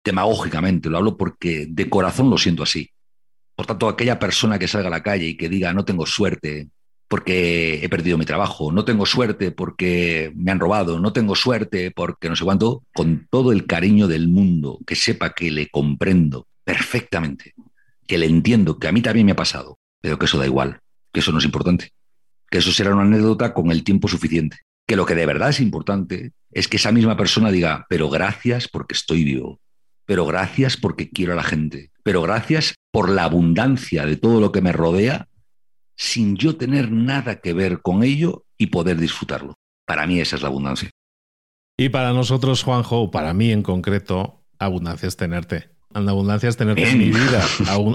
demagógicamente, 0.04 0.90
lo 0.90 0.98
hablo 0.98 1.16
porque 1.16 1.66
de 1.70 1.90
corazón 1.90 2.30
lo 2.30 2.38
siento 2.38 2.64
así. 2.64 2.90
Por 3.56 3.66
tanto, 3.66 3.88
aquella 3.88 4.20
persona 4.20 4.60
que 4.60 4.68
salga 4.68 4.88
a 4.88 4.92
la 4.92 5.04
calle 5.04 5.28
y 5.28 5.38
que 5.38 5.48
diga 5.48 5.74
no 5.74 5.86
tengo 5.86 6.06
suerte, 6.06 6.70
porque 7.10 7.84
he 7.84 7.90
perdido 7.90 8.20
mi 8.20 8.26
trabajo, 8.26 8.72
no 8.72 8.86
tengo 8.86 9.06
suerte 9.08 9.52
porque 9.52 10.32
me 10.36 10.52
han 10.52 10.60
robado, 10.60 11.00
no 11.00 11.12
tengo 11.12 11.36
suerte 11.36 11.92
porque 11.92 12.30
no 12.30 12.36
sé 12.36 12.46
cuánto, 12.46 12.84
con 12.94 13.28
todo 13.32 13.52
el 13.52 13.66
cariño 13.66 14.08
del 14.08 14.30
mundo, 14.30 14.80
que 14.86 14.96
sepa 14.96 15.32
que 15.32 15.50
le 15.50 15.70
comprendo 15.70 16.48
perfectamente, 16.64 17.56
que 18.06 18.20
le 18.20 18.28
entiendo, 18.28 18.78
que 18.78 18.88
a 18.88 18.92
mí 18.92 19.02
también 19.02 19.26
me 19.26 19.32
ha 19.32 19.36
pasado, 19.36 19.80
pero 20.00 20.20
que 20.20 20.28
eso 20.28 20.38
da 20.38 20.46
igual, 20.46 20.82
que 21.12 21.22
eso 21.22 21.32
no 21.32 21.40
es 21.40 21.46
importante, 21.46 21.94
que 22.48 22.60
eso 22.60 22.72
será 22.72 22.94
una 22.94 23.02
anécdota 23.02 23.56
con 23.56 23.72
el 23.72 23.84
tiempo 23.84 24.08
suficiente, 24.08 24.58
que 24.86 24.96
lo 24.96 25.08
que 25.08 25.16
de 25.16 25.26
verdad 25.26 25.50
es 25.50 25.62
importante 25.62 26.34
es 26.52 26.68
que 26.68 26.78
esa 26.78 26.92
misma 26.92 27.18
persona 27.18 27.50
diga, 27.50 27.88
pero 27.90 28.12
gracias 28.12 28.68
porque 28.68 28.94
estoy 28.94 29.24
vivo, 29.24 29.60
pero 30.06 30.28
gracias 30.28 30.78
porque 30.78 31.10
quiero 31.10 31.34
a 31.34 31.38
la 31.38 31.44
gente, 31.44 31.90
pero 32.04 32.22
gracias 32.22 32.76
por 32.92 33.10
la 33.10 33.24
abundancia 33.24 34.06
de 34.06 34.16
todo 34.16 34.40
lo 34.40 34.52
que 34.52 34.62
me 34.62 34.72
rodea 34.72 35.28
sin 36.00 36.38
yo 36.38 36.56
tener 36.56 36.92
nada 36.92 37.42
que 37.42 37.54
ver 37.54 37.82
con 37.82 38.04
ello 38.04 38.46
y 38.58 38.68
poder 38.68 38.98
disfrutarlo. 38.98 39.56
Para 39.86 40.08
mí 40.08 40.20
esa 40.22 40.38
es 40.38 40.42
la 40.42 40.48
abundancia. 40.48 40.90
Y 41.78 41.90
para 41.90 42.14
nosotros, 42.14 42.64
Juanjo, 42.64 43.12
para 43.12 43.34
mí 43.34 43.52
en 43.52 43.64
concreto, 43.64 44.46
abundancia 44.58 45.08
es 45.08 45.18
tenerte. 45.18 45.72
Abundancia 45.94 46.48
es 46.48 46.56
tenerte 46.56 46.88
en 46.88 47.00
mi 47.00 47.10
vida. 47.10 47.44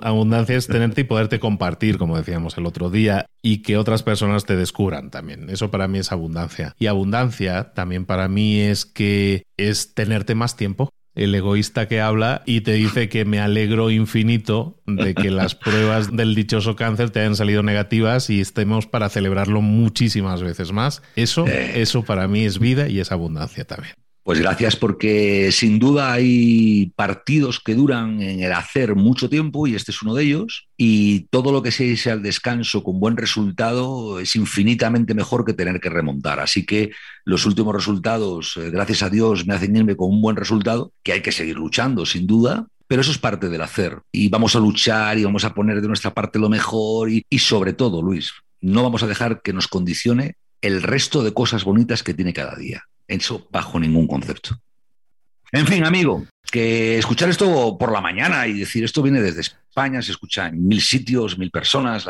Abundancia 0.03 0.57
es 0.57 0.67
tenerte 0.67 1.03
y 1.03 1.05
poderte 1.05 1.39
compartir, 1.41 1.97
como 1.97 2.17
decíamos 2.17 2.59
el 2.59 2.67
otro 2.67 2.91
día, 2.91 3.27
y 3.41 3.63
que 3.63 3.79
otras 3.79 4.03
personas 4.03 4.45
te 4.45 4.57
descubran 4.57 5.11
también. 5.11 5.49
Eso 5.49 5.71
para 5.71 5.89
mí 5.89 5.99
es 5.99 6.13
abundancia. 6.13 6.75
Y 6.79 6.87
abundancia 6.87 7.73
también 7.73 8.05
para 8.05 8.29
mí 8.29 8.61
es 8.61 8.85
que 8.85 9.45
es 9.57 9.95
tenerte 9.95 10.35
más 10.35 10.57
tiempo 10.57 10.91
el 11.15 11.35
egoísta 11.35 11.87
que 11.89 12.01
habla 12.01 12.43
y 12.45 12.63
te 12.63 12.73
dice 12.73 13.09
que 13.09 13.25
me 13.25 13.41
alegro 13.41 13.91
infinito 13.91 14.81
de 14.87 15.15
que 15.15 15.31
las 15.31 15.55
pruebas 15.55 16.15
del 16.15 16.35
dichoso 16.35 16.77
cáncer 16.77 17.11
te 17.11 17.21
hayan 17.21 17.37
salido 17.37 17.63
negativas 17.63 18.31
y 18.31 18.41
estemos 18.41 18.87
para 18.87 19.09
celebrarlo 19.09 19.61
muchísimas 19.61 20.43
veces 20.43 20.73
más. 20.73 21.03
Eso, 21.17 21.47
eso 21.47 22.03
para 22.03 22.29
mí 22.29 22.45
es 22.45 22.59
vida 22.59 22.89
y 22.89 23.01
es 23.01 23.13
abundancia 23.13 23.65
también. 23.65 23.95
Pues 24.25 24.41
gracias 24.41 24.75
porque 24.75 25.53
sin 25.53 25.79
duda 25.79 26.15
hay 26.15 26.91
partidos 26.97 27.61
que 27.61 27.75
duran 27.75 28.23
en 28.23 28.41
el 28.41 28.53
hacer 28.53 28.95
mucho 28.95 29.29
tiempo 29.29 29.67
y 29.67 29.75
este 29.75 29.91
es 29.91 30.01
uno 30.01 30.15
de 30.15 30.25
ellos 30.25 30.67
y 30.79 31.27
todo 31.29 31.53
lo 31.53 31.63
que 31.63 31.71
se 31.71 31.85
dice 31.85 32.11
al 32.11 32.23
descanso 32.23 32.83
con 32.83 33.01
buen 33.01 33.19
resultado 33.19 34.19
es 34.21 34.35
infinitamente 34.35 35.13
mejor 35.13 35.45
que 35.45 35.53
tener 35.53 35.79
que 35.79 35.91
remontar. 35.91 36.41
Así 36.41 36.65
que 36.65 36.93
los 37.27 37.45
últimos 37.45 37.75
resultados, 37.75 38.57
eh, 38.57 38.71
gracias 38.71 39.03
a 39.03 39.11
Dios, 39.11 39.47
me 39.47 39.53
hacen 39.53 39.77
irme 39.77 39.95
con 39.95 40.09
un 40.09 40.23
buen 40.23 40.37
resultado, 40.37 40.95
que 41.03 41.13
hay 41.13 41.21
que 41.21 41.31
seguir 41.31 41.57
luchando 41.57 42.07
sin 42.07 42.27
duda, 42.27 42.67
pero 42.89 43.03
eso 43.03 43.11
es 43.11 43.19
parte 43.19 43.51
del 43.51 43.61
hacer 43.61 43.99
y 44.11 44.31
vamos 44.31 44.57
a 44.57 44.59
luchar 44.59 45.19
y 45.19 45.25
vamos 45.25 45.45
a 45.45 45.53
poner 45.53 45.83
de 45.83 45.89
nuestra 45.89 46.15
parte 46.15 46.39
lo 46.39 46.49
mejor 46.49 47.11
y, 47.11 47.27
y 47.29 47.41
sobre 47.41 47.75
todo, 47.75 48.01
Luis, 48.01 48.33
no 48.63 48.83
vamos 48.83 49.03
a 49.03 49.07
dejar 49.07 49.43
que 49.43 49.53
nos 49.53 49.69
condicione 49.69 50.37
el 50.63 50.83
resto 50.83 51.23
de 51.23 51.35
cosas 51.35 51.65
bonitas 51.65 52.03
que 52.03 52.15
tiene 52.15 52.33
cada 52.33 52.57
día. 52.57 52.85
Eso 53.07 53.47
bajo 53.51 53.79
ningún 53.79 54.07
concepto. 54.07 54.57
En 55.53 55.67
fin, 55.67 55.85
amigo, 55.85 56.27
que 56.51 56.99
escuchar 56.99 57.29
esto 57.29 57.77
por 57.79 57.93
la 57.93 58.01
mañana 58.01 58.47
y 58.47 58.61
decir 58.61 58.85
esto 58.85 59.03
viene 59.03 59.21
desde 59.21 59.41
España, 59.41 60.03
se 60.03 60.13
escucha 60.13 60.49
en 60.49 60.67
mil 60.67 60.81
sitios, 60.81 61.39
mil 61.39 61.51
personas. 61.51 62.07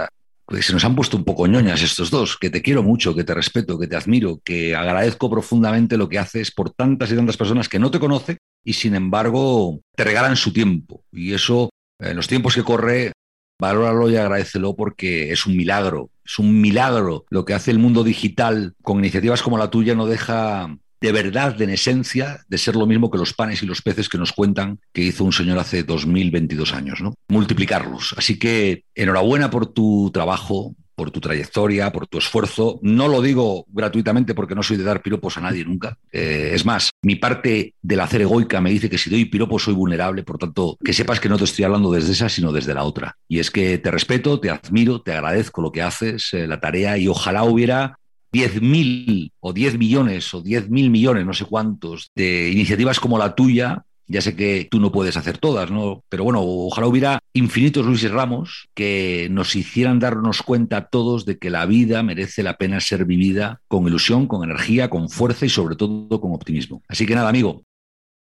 Pues 0.47 0.67
se 0.67 0.75
nos 0.75 0.85
han 0.85 0.95
puesto 0.95 1.17
un 1.17 1.25
poco 1.25 1.47
ñoñas 1.47 1.81
estos 1.81 2.11
dos, 2.11 2.37
que 2.37 2.51
te 2.51 2.61
quiero 2.61 2.83
mucho, 2.83 3.15
que 3.15 3.25
te 3.25 3.33
respeto, 3.33 3.79
que 3.79 3.87
te 3.87 3.97
admiro, 3.97 4.41
que 4.45 4.75
agradezco 4.75 5.31
profundamente 5.31 5.97
lo 5.97 6.09
que 6.09 6.19
haces 6.19 6.51
por 6.51 6.71
tantas 6.71 7.11
y 7.11 7.17
tantas 7.17 7.39
personas 7.39 7.69
que 7.69 7.79
no 7.79 7.91
te 7.91 7.99
conocen 7.99 8.37
y 8.63 8.75
sin 8.75 8.95
embargo 8.95 9.81
te 9.97 10.05
regalan 10.05 10.37
su 10.37 10.53
tiempo. 10.53 11.03
Y 11.11 11.33
eso, 11.33 11.71
en 11.99 12.17
los 12.17 12.29
tiempos 12.29 12.55
que 12.55 12.63
corre, 12.63 13.13
valóralo 13.59 14.11
y 14.11 14.17
agradecelo 14.17 14.77
porque 14.77 15.33
es 15.33 15.47
un 15.47 15.57
milagro, 15.57 16.11
es 16.23 16.39
un 16.39 16.61
milagro. 16.61 17.25
Lo 17.31 17.47
que 17.47 17.55
hace 17.55 17.71
el 17.71 17.79
mundo 17.79 18.05
digital 18.05 18.75
con 18.83 18.99
iniciativas 18.99 19.43
como 19.43 19.57
la 19.57 19.71
tuya 19.71 19.95
no 19.95 20.05
deja 20.07 20.77
de 21.05 21.13
verdad, 21.13 21.55
de 21.55 21.65
en 21.65 21.71
esencia, 21.71 22.47
de 22.49 22.57
ser 22.57 22.77
lo 22.77 22.87
mismo 22.87 23.11
que 23.11 23.19
los 23.19 23.35
panes 23.35 23.63
y 23.63 23.67
los 23.67 23.83
peces 23.83 24.09
que 24.09 24.17
nos 24.17 24.33
cuentan 24.33 24.79
que 24.91 25.03
hizo 25.03 25.23
un 25.23 25.35
señor 25.35 25.59
hace 25.59 25.83
2022 25.83 26.73
años, 26.73 27.03
¿no? 27.03 27.13
Multiplicarlos. 27.29 28.15
Así 28.17 28.39
que 28.39 28.85
enhorabuena 28.95 29.51
por 29.51 29.67
tu 29.67 30.11
trabajo, 30.15 30.75
por 30.95 31.11
tu 31.11 31.21
trayectoria, 31.21 31.93
por 31.93 32.07
tu 32.07 32.17
esfuerzo. 32.17 32.79
No 32.81 33.09
lo 33.09 33.21
digo 33.21 33.67
gratuitamente 33.69 34.35
porque 34.35 34.55
no 34.55 34.63
soy 34.63 34.79
de 34.79 34.85
dar 34.85 35.03
piropos 35.03 35.37
a 35.37 35.43
nadie 35.43 35.63
nunca. 35.63 35.99
Eh, 36.11 36.53
es 36.55 36.65
más, 36.65 36.89
mi 37.03 37.17
parte 37.17 37.75
del 37.83 38.01
hacer 38.01 38.23
egoica 38.23 38.63
me 38.63 38.71
dice 38.71 38.89
que 38.89 38.97
si 38.97 39.11
doy 39.11 39.27
piropos 39.27 39.65
soy 39.65 39.75
vulnerable, 39.75 40.23
por 40.23 40.39
tanto, 40.39 40.79
que 40.83 40.95
sepas 40.95 41.21
que 41.21 41.29
no 41.29 41.37
te 41.37 41.45
estoy 41.45 41.67
hablando 41.67 41.93
desde 41.93 42.13
esa, 42.13 42.31
sino 42.31 42.51
desde 42.51 42.73
la 42.73 42.85
otra. 42.85 43.19
Y 43.29 43.41
es 43.41 43.51
que 43.51 43.77
te 43.77 43.91
respeto, 43.91 44.41
te 44.41 44.49
admiro, 44.49 45.03
te 45.03 45.13
agradezco 45.13 45.61
lo 45.61 45.71
que 45.71 45.83
haces, 45.83 46.33
eh, 46.33 46.47
la 46.47 46.61
tarea, 46.61 46.97
y 46.97 47.09
ojalá 47.09 47.45
hubiera 47.45 47.99
10.000 48.35 49.31
o 49.39 49.53
10 49.53 49.79
millones 49.79 50.35
o 50.35 50.43
10.000 50.43 50.91
millones, 50.91 51.25
no 51.25 51.33
sé 51.33 51.45
cuántos, 51.45 52.11
de 52.15 52.51
iniciativas 52.51 52.99
como 52.99 53.17
la 53.17 53.35
tuya. 53.35 53.85
Ya 54.07 54.21
sé 54.21 54.37
que 54.37 54.69
tú 54.71 54.81
no 54.81 54.93
puedes 54.93 55.17
hacer 55.17 55.39
todas, 55.39 55.71
¿no? 55.71 56.05
Pero 56.11 56.25
bueno, 56.25 56.41
ojalá 56.43 56.87
hubiera 56.87 57.21
infinitos 57.33 57.87
Luis 57.87 58.11
Ramos 58.11 58.69
que 58.75 59.29
nos 59.31 59.57
hicieran 59.57 59.99
darnos 59.99 60.43
cuenta 60.43 60.89
todos 60.89 61.25
de 61.25 61.39
que 61.39 61.49
la 61.49 61.65
vida 61.65 62.03
merece 62.03 62.43
la 62.43 62.59
pena 62.59 62.81
ser 62.81 63.07
vivida 63.07 63.63
con 63.67 63.87
ilusión, 63.87 64.27
con 64.27 64.45
energía, 64.45 64.91
con 64.91 65.09
fuerza 65.09 65.47
y 65.47 65.49
sobre 65.49 65.77
todo 65.77 66.21
con 66.21 66.35
optimismo. 66.35 66.83
Así 66.87 67.07
que 67.07 67.15
nada, 67.15 67.31
amigo, 67.31 67.65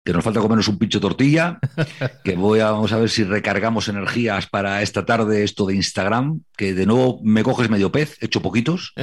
que 0.08 0.14
nos 0.14 0.24
falta 0.24 0.40
comernos 0.40 0.68
un 0.68 0.78
pincho 0.78 1.00
tortilla, 1.00 1.58
que 2.24 2.34
voy 2.34 2.60
a, 2.60 2.70
vamos 2.70 2.94
a 2.94 2.96
ver 2.96 3.10
si 3.10 3.24
recargamos 3.24 3.88
energías 3.88 4.46
para 4.46 4.80
esta 4.80 5.04
tarde 5.04 5.44
esto 5.44 5.66
de 5.66 5.74
Instagram, 5.74 6.40
que 6.56 6.72
de 6.72 6.86
nuevo 6.86 7.20
me 7.22 7.42
coges 7.42 7.68
medio 7.68 7.92
pez, 7.92 8.16
hecho 8.22 8.40
poquitos, 8.40 8.94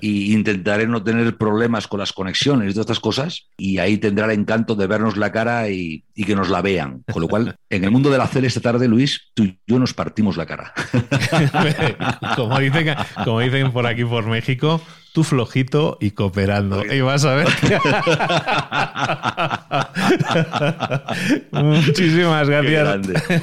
y 0.00 0.32
intentaré 0.32 0.86
no 0.86 1.02
tener 1.02 1.36
problemas 1.36 1.88
con 1.88 1.98
las 1.98 2.12
conexiones 2.12 2.70
y 2.70 2.72
todas 2.72 2.84
estas 2.84 3.00
cosas, 3.00 3.48
y 3.56 3.78
ahí 3.78 3.98
tendrá 3.98 4.26
el 4.26 4.38
encanto 4.38 4.76
de 4.76 4.86
vernos 4.86 5.16
la 5.16 5.32
cara 5.32 5.70
y, 5.70 6.04
que 6.14 6.36
nos 6.36 6.50
la 6.50 6.62
vean. 6.62 7.02
Con 7.12 7.22
lo 7.22 7.26
cual, 7.26 7.56
en 7.68 7.82
el 7.82 7.90
mundo 7.90 8.08
de 8.08 8.18
la 8.18 8.28
CEL 8.28 8.44
esta 8.44 8.60
tarde, 8.60 8.86
Luis, 8.86 9.32
tú 9.34 9.42
y 9.42 9.58
yo 9.66 9.80
nos 9.80 9.92
partimos 9.92 10.36
la 10.36 10.46
cara. 10.46 10.72
como, 12.36 12.60
dicen, 12.60 12.94
como 13.24 13.40
dicen 13.40 13.72
por 13.72 13.88
aquí, 13.88 14.04
por 14.04 14.24
México, 14.26 14.80
tú 15.14 15.22
flojito 15.22 15.96
y 16.00 16.10
cooperando. 16.10 16.84
Y 16.84 17.00
vas 17.00 17.24
a 17.24 17.36
ver. 17.36 17.46
Muchísimas 21.52 22.48
gracias. 22.48 22.98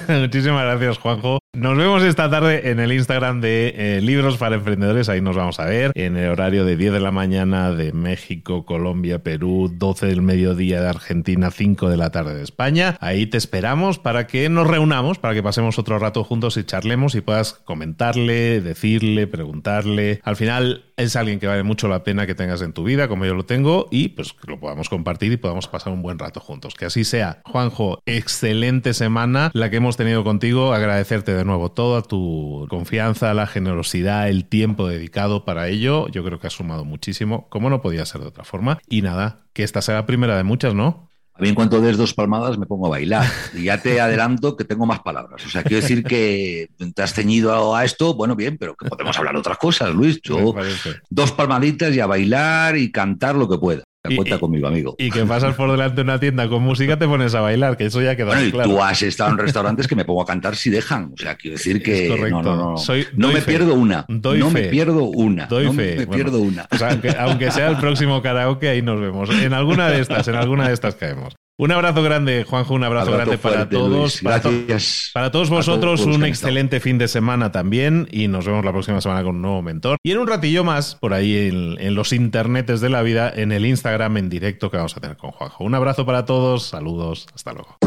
Muchísimas 0.10 0.66
gracias, 0.66 0.98
Juanjo. 0.98 1.40
Nos 1.54 1.78
vemos 1.78 2.02
esta 2.04 2.30
tarde 2.30 2.72
en 2.72 2.80
el 2.80 2.94
Instagram 2.94 3.42
de 3.42 3.74
eh, 3.76 4.02
Libros 4.02 4.38
para 4.38 4.56
Emprendedores. 4.56 5.10
Ahí 5.10 5.20
nos 5.20 5.36
vamos 5.36 5.60
a 5.60 5.66
ver 5.66 5.92
en 5.96 6.16
el 6.16 6.30
horario 6.30 6.64
de 6.64 6.78
10 6.78 6.94
de 6.94 7.00
la 7.02 7.12
mañana 7.12 7.74
de 7.74 7.92
México, 7.92 8.66
Colombia, 8.66 9.22
Perú, 9.22 9.70
12 9.70 10.06
del 10.06 10.22
mediodía 10.22 10.80
de 10.80 10.88
Argentina, 10.88 11.52
5 11.52 11.90
de 11.90 11.98
la 11.98 12.10
tarde 12.10 12.36
de 12.36 12.44
España. 12.44 12.96
Ahí 13.02 13.26
te 13.26 13.38
esperamos 13.38 14.00
para 14.00 14.28
que 14.28 14.48
nos 14.48 14.66
reunamos, 14.66 15.20
para 15.20 15.34
que 15.34 15.44
pasemos 15.44 15.78
otro 15.78 16.00
rato 16.00 16.24
juntos 16.24 16.56
y 16.56 16.64
charlemos 16.64 17.16
y 17.16 17.22
puedas 17.22 17.52
comentarle, 17.52 18.62
decirle, 18.62 19.28
preguntarle. 19.28 20.22
Al 20.24 20.38
final 20.38 20.86
es 20.96 21.18
alguien 21.18 21.40
que 21.40 21.48
vale 21.48 21.64
mucho 21.64 21.90
la 21.90 22.06
pena 22.06 22.26
que 22.28 22.36
tengas 22.36 22.62
en 22.62 22.72
tu 22.72 22.86
vida, 22.86 23.10
como 23.10 23.26
yo 23.26 23.34
lo 23.34 23.44
tengo, 23.44 23.90
y 23.92 24.10
pues 24.10 24.36
lo 24.48 24.58
podamos 24.58 24.88
compartir 24.88 25.34
y 25.34 25.38
podamos 25.38 25.68
pasar 25.68 25.92
un 25.92 26.02
buen 26.02 26.18
rato 26.18 26.40
juntos. 26.40 26.76
Que 26.76 26.86
así 26.86 27.04
sea. 27.04 27.42
Juanjo, 27.44 28.02
excelente 28.06 28.94
semana 28.94 29.52
la 29.54 29.70
que 29.70 29.78
hemos 29.78 29.98
tenido 29.98 30.24
contigo. 30.24 30.74
Agradecerte 30.74 31.34
de 31.34 31.41
nuevo 31.46 31.72
toda 31.72 32.02
tu 32.02 32.68
confianza, 32.70 33.34
la 33.34 33.48
generosidad, 33.48 34.30
el 34.30 34.46
tiempo 34.46 34.88
dedicado 34.88 35.46
para 35.46 35.68
ello. 35.68 36.08
Yo 36.10 36.24
creo 36.24 36.40
que 36.40 36.48
has 36.48 36.54
sumado 36.54 36.86
muchísimo, 36.86 37.48
como 37.50 37.70
no 37.70 37.82
podía 37.82 38.06
ser 38.06 38.22
de 38.22 38.28
otra 38.28 38.44
forma. 38.44 38.80
Y 38.88 39.02
nada, 39.02 39.46
que 39.54 39.64
esta 39.64 39.82
sea 39.82 39.96
la 39.96 40.06
primera 40.06 40.38
de 40.38 40.44
muchas, 40.44 40.74
¿no? 40.74 41.10
A 41.34 41.42
mí 41.42 41.50
en 41.50 41.56
cuanto 41.56 41.82
des 41.82 41.98
dos 41.98 42.14
palmadas 42.14 42.58
me 42.58 42.66
pongo 42.66 42.88
a 42.88 42.90
bailar. 42.90 43.26
Y 43.54 43.64
ya 43.64 43.82
te 43.82 44.00
adelanto 44.00 44.56
que 44.56 44.66
tengo 44.66 44.86
más 44.86 45.00
palabras. 45.00 45.46
O 45.46 45.50
sea, 45.50 45.64
quiero 45.64 45.82
decir 45.82 46.04
que 46.04 46.70
te 46.94 47.02
has 47.02 47.14
ceñido 47.14 47.76
a 47.76 47.84
esto, 47.84 48.14
bueno, 48.14 48.36
bien, 48.36 48.58
pero 48.58 48.76
que 48.76 48.88
podemos 48.88 49.18
hablar 49.18 49.34
de 49.34 49.40
otras 49.40 49.58
cosas, 49.58 49.94
Luis. 49.94 50.22
Yo, 50.22 50.54
dos 51.10 51.32
palmaditas 51.32 51.96
y 51.96 52.00
a 52.00 52.06
bailar 52.06 52.78
y 52.78 52.92
cantar 52.92 53.36
lo 53.36 53.50
que 53.50 53.58
pueda 53.58 53.84
cuenta 54.16 54.40
conmigo, 54.40 54.68
amigo. 54.68 54.96
Y 54.98 55.10
que 55.10 55.26
pasas 55.26 55.56
por 55.56 55.72
delante 55.72 55.98
de 55.98 56.02
una 56.02 56.20
tienda 56.20 56.48
con 56.50 56.64
música, 56.64 56.98
te 56.98 57.08
pones 57.08 57.36
a 57.36 57.42
bailar, 57.42 57.78
que 57.78 57.86
eso 57.86 58.02
ya 58.02 58.16
queda 58.16 58.28
bueno, 58.28 58.52
claro. 58.52 58.70
Tú 58.70 58.82
has 58.82 59.02
estado 59.02 59.32
en 59.32 59.38
restaurantes 59.38 59.88
que 59.88 59.96
me 59.96 60.06
pongo 60.06 60.22
a 60.22 60.26
cantar 60.26 60.56
si 60.56 60.70
dejan. 60.70 61.12
O 61.14 61.18
sea, 61.18 61.36
quiero 61.36 61.58
decir 61.58 61.82
que. 61.84 62.10
No, 62.30 62.42
no, 62.42 62.56
no. 62.56 62.76
no 63.16 63.32
me 63.32 63.42
pierdo 63.42 63.74
una. 63.74 64.06
no 64.08 64.50
me 64.50 64.64
pierdo 64.64 65.04
una. 65.04 65.46
Doy 65.46 65.66
no 65.66 65.74
fe. 65.74 65.96
me 65.98 66.08
pierdo 66.08 66.40
una. 66.40 66.68
aunque, 66.90 67.10
aunque 67.18 67.52
sea 67.52 67.68
el 67.68 67.78
próximo 67.78 68.22
karaoke, 68.22 68.70
ahí 68.70 68.82
nos 68.82 69.00
vemos. 69.00 69.30
En 69.30 69.54
alguna 69.54 69.90
de 69.90 70.02
estas, 70.02 70.28
en 70.28 70.36
alguna 70.36 70.68
de 70.68 70.74
estas 70.74 70.96
caemos. 70.96 71.36
Un 71.62 71.72
abrazo 71.72 72.02
grande, 72.02 72.44
Juanjo, 72.44 72.74
un 72.74 72.84
abrazo, 72.84 73.12
grande 73.12 73.38
para 73.38 73.70
todos. 73.70 74.24
Gracias. 74.24 75.12
Para, 75.14 75.30
todos 75.30 75.52
vosotros, 75.52 76.02
un 76.08 76.26
excelente 76.26 76.80
fin 76.80 76.98
de 76.98 77.08
semana 77.08 77.52
también 77.52 78.08
y 78.10 78.28
nos 78.28 78.48
vemos 78.48 78.66
la 78.66 78.72
próxima 78.72 79.00
semana 79.00 79.22
con 79.22 79.36
un 79.36 79.44
nuevo 79.44 79.62
mentor. 79.62 80.00
Y 80.02 80.10
en 80.10 80.18
un 80.18 80.26
ratillo 80.26 80.64
más, 80.64 80.96
por 80.96 81.14
ahí 81.14 81.50
en, 81.50 81.80
en 81.80 81.94
los 81.94 82.14
internetes 82.14 82.82
de 82.82 82.90
la 82.90 83.04
vida, 83.04 83.32
en 83.32 83.52
el 83.52 83.68
Instagram 83.68 84.18
en 84.18 84.28
directo 84.28 84.72
que 84.72 84.78
vamos 84.78 84.98
a 84.98 85.02
tener 85.02 85.18
con 85.18 85.30
Juanjo. 85.30 85.64
Un 85.64 85.76
abrazo 85.76 86.04
para 86.04 86.26
todos, 86.26 86.64
saludos, 86.64 87.28
hasta 87.32 87.54
luego. 87.54 87.78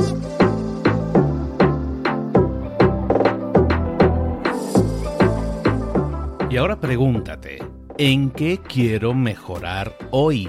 Y 6.49 6.57
ahora 6.59 6.79
pregúntate. 6.79 7.59
¿En 7.99 8.31
qué 8.31 8.61
quiero 8.69 9.15
mejorar 9.15 9.99
hoy? 10.13 10.49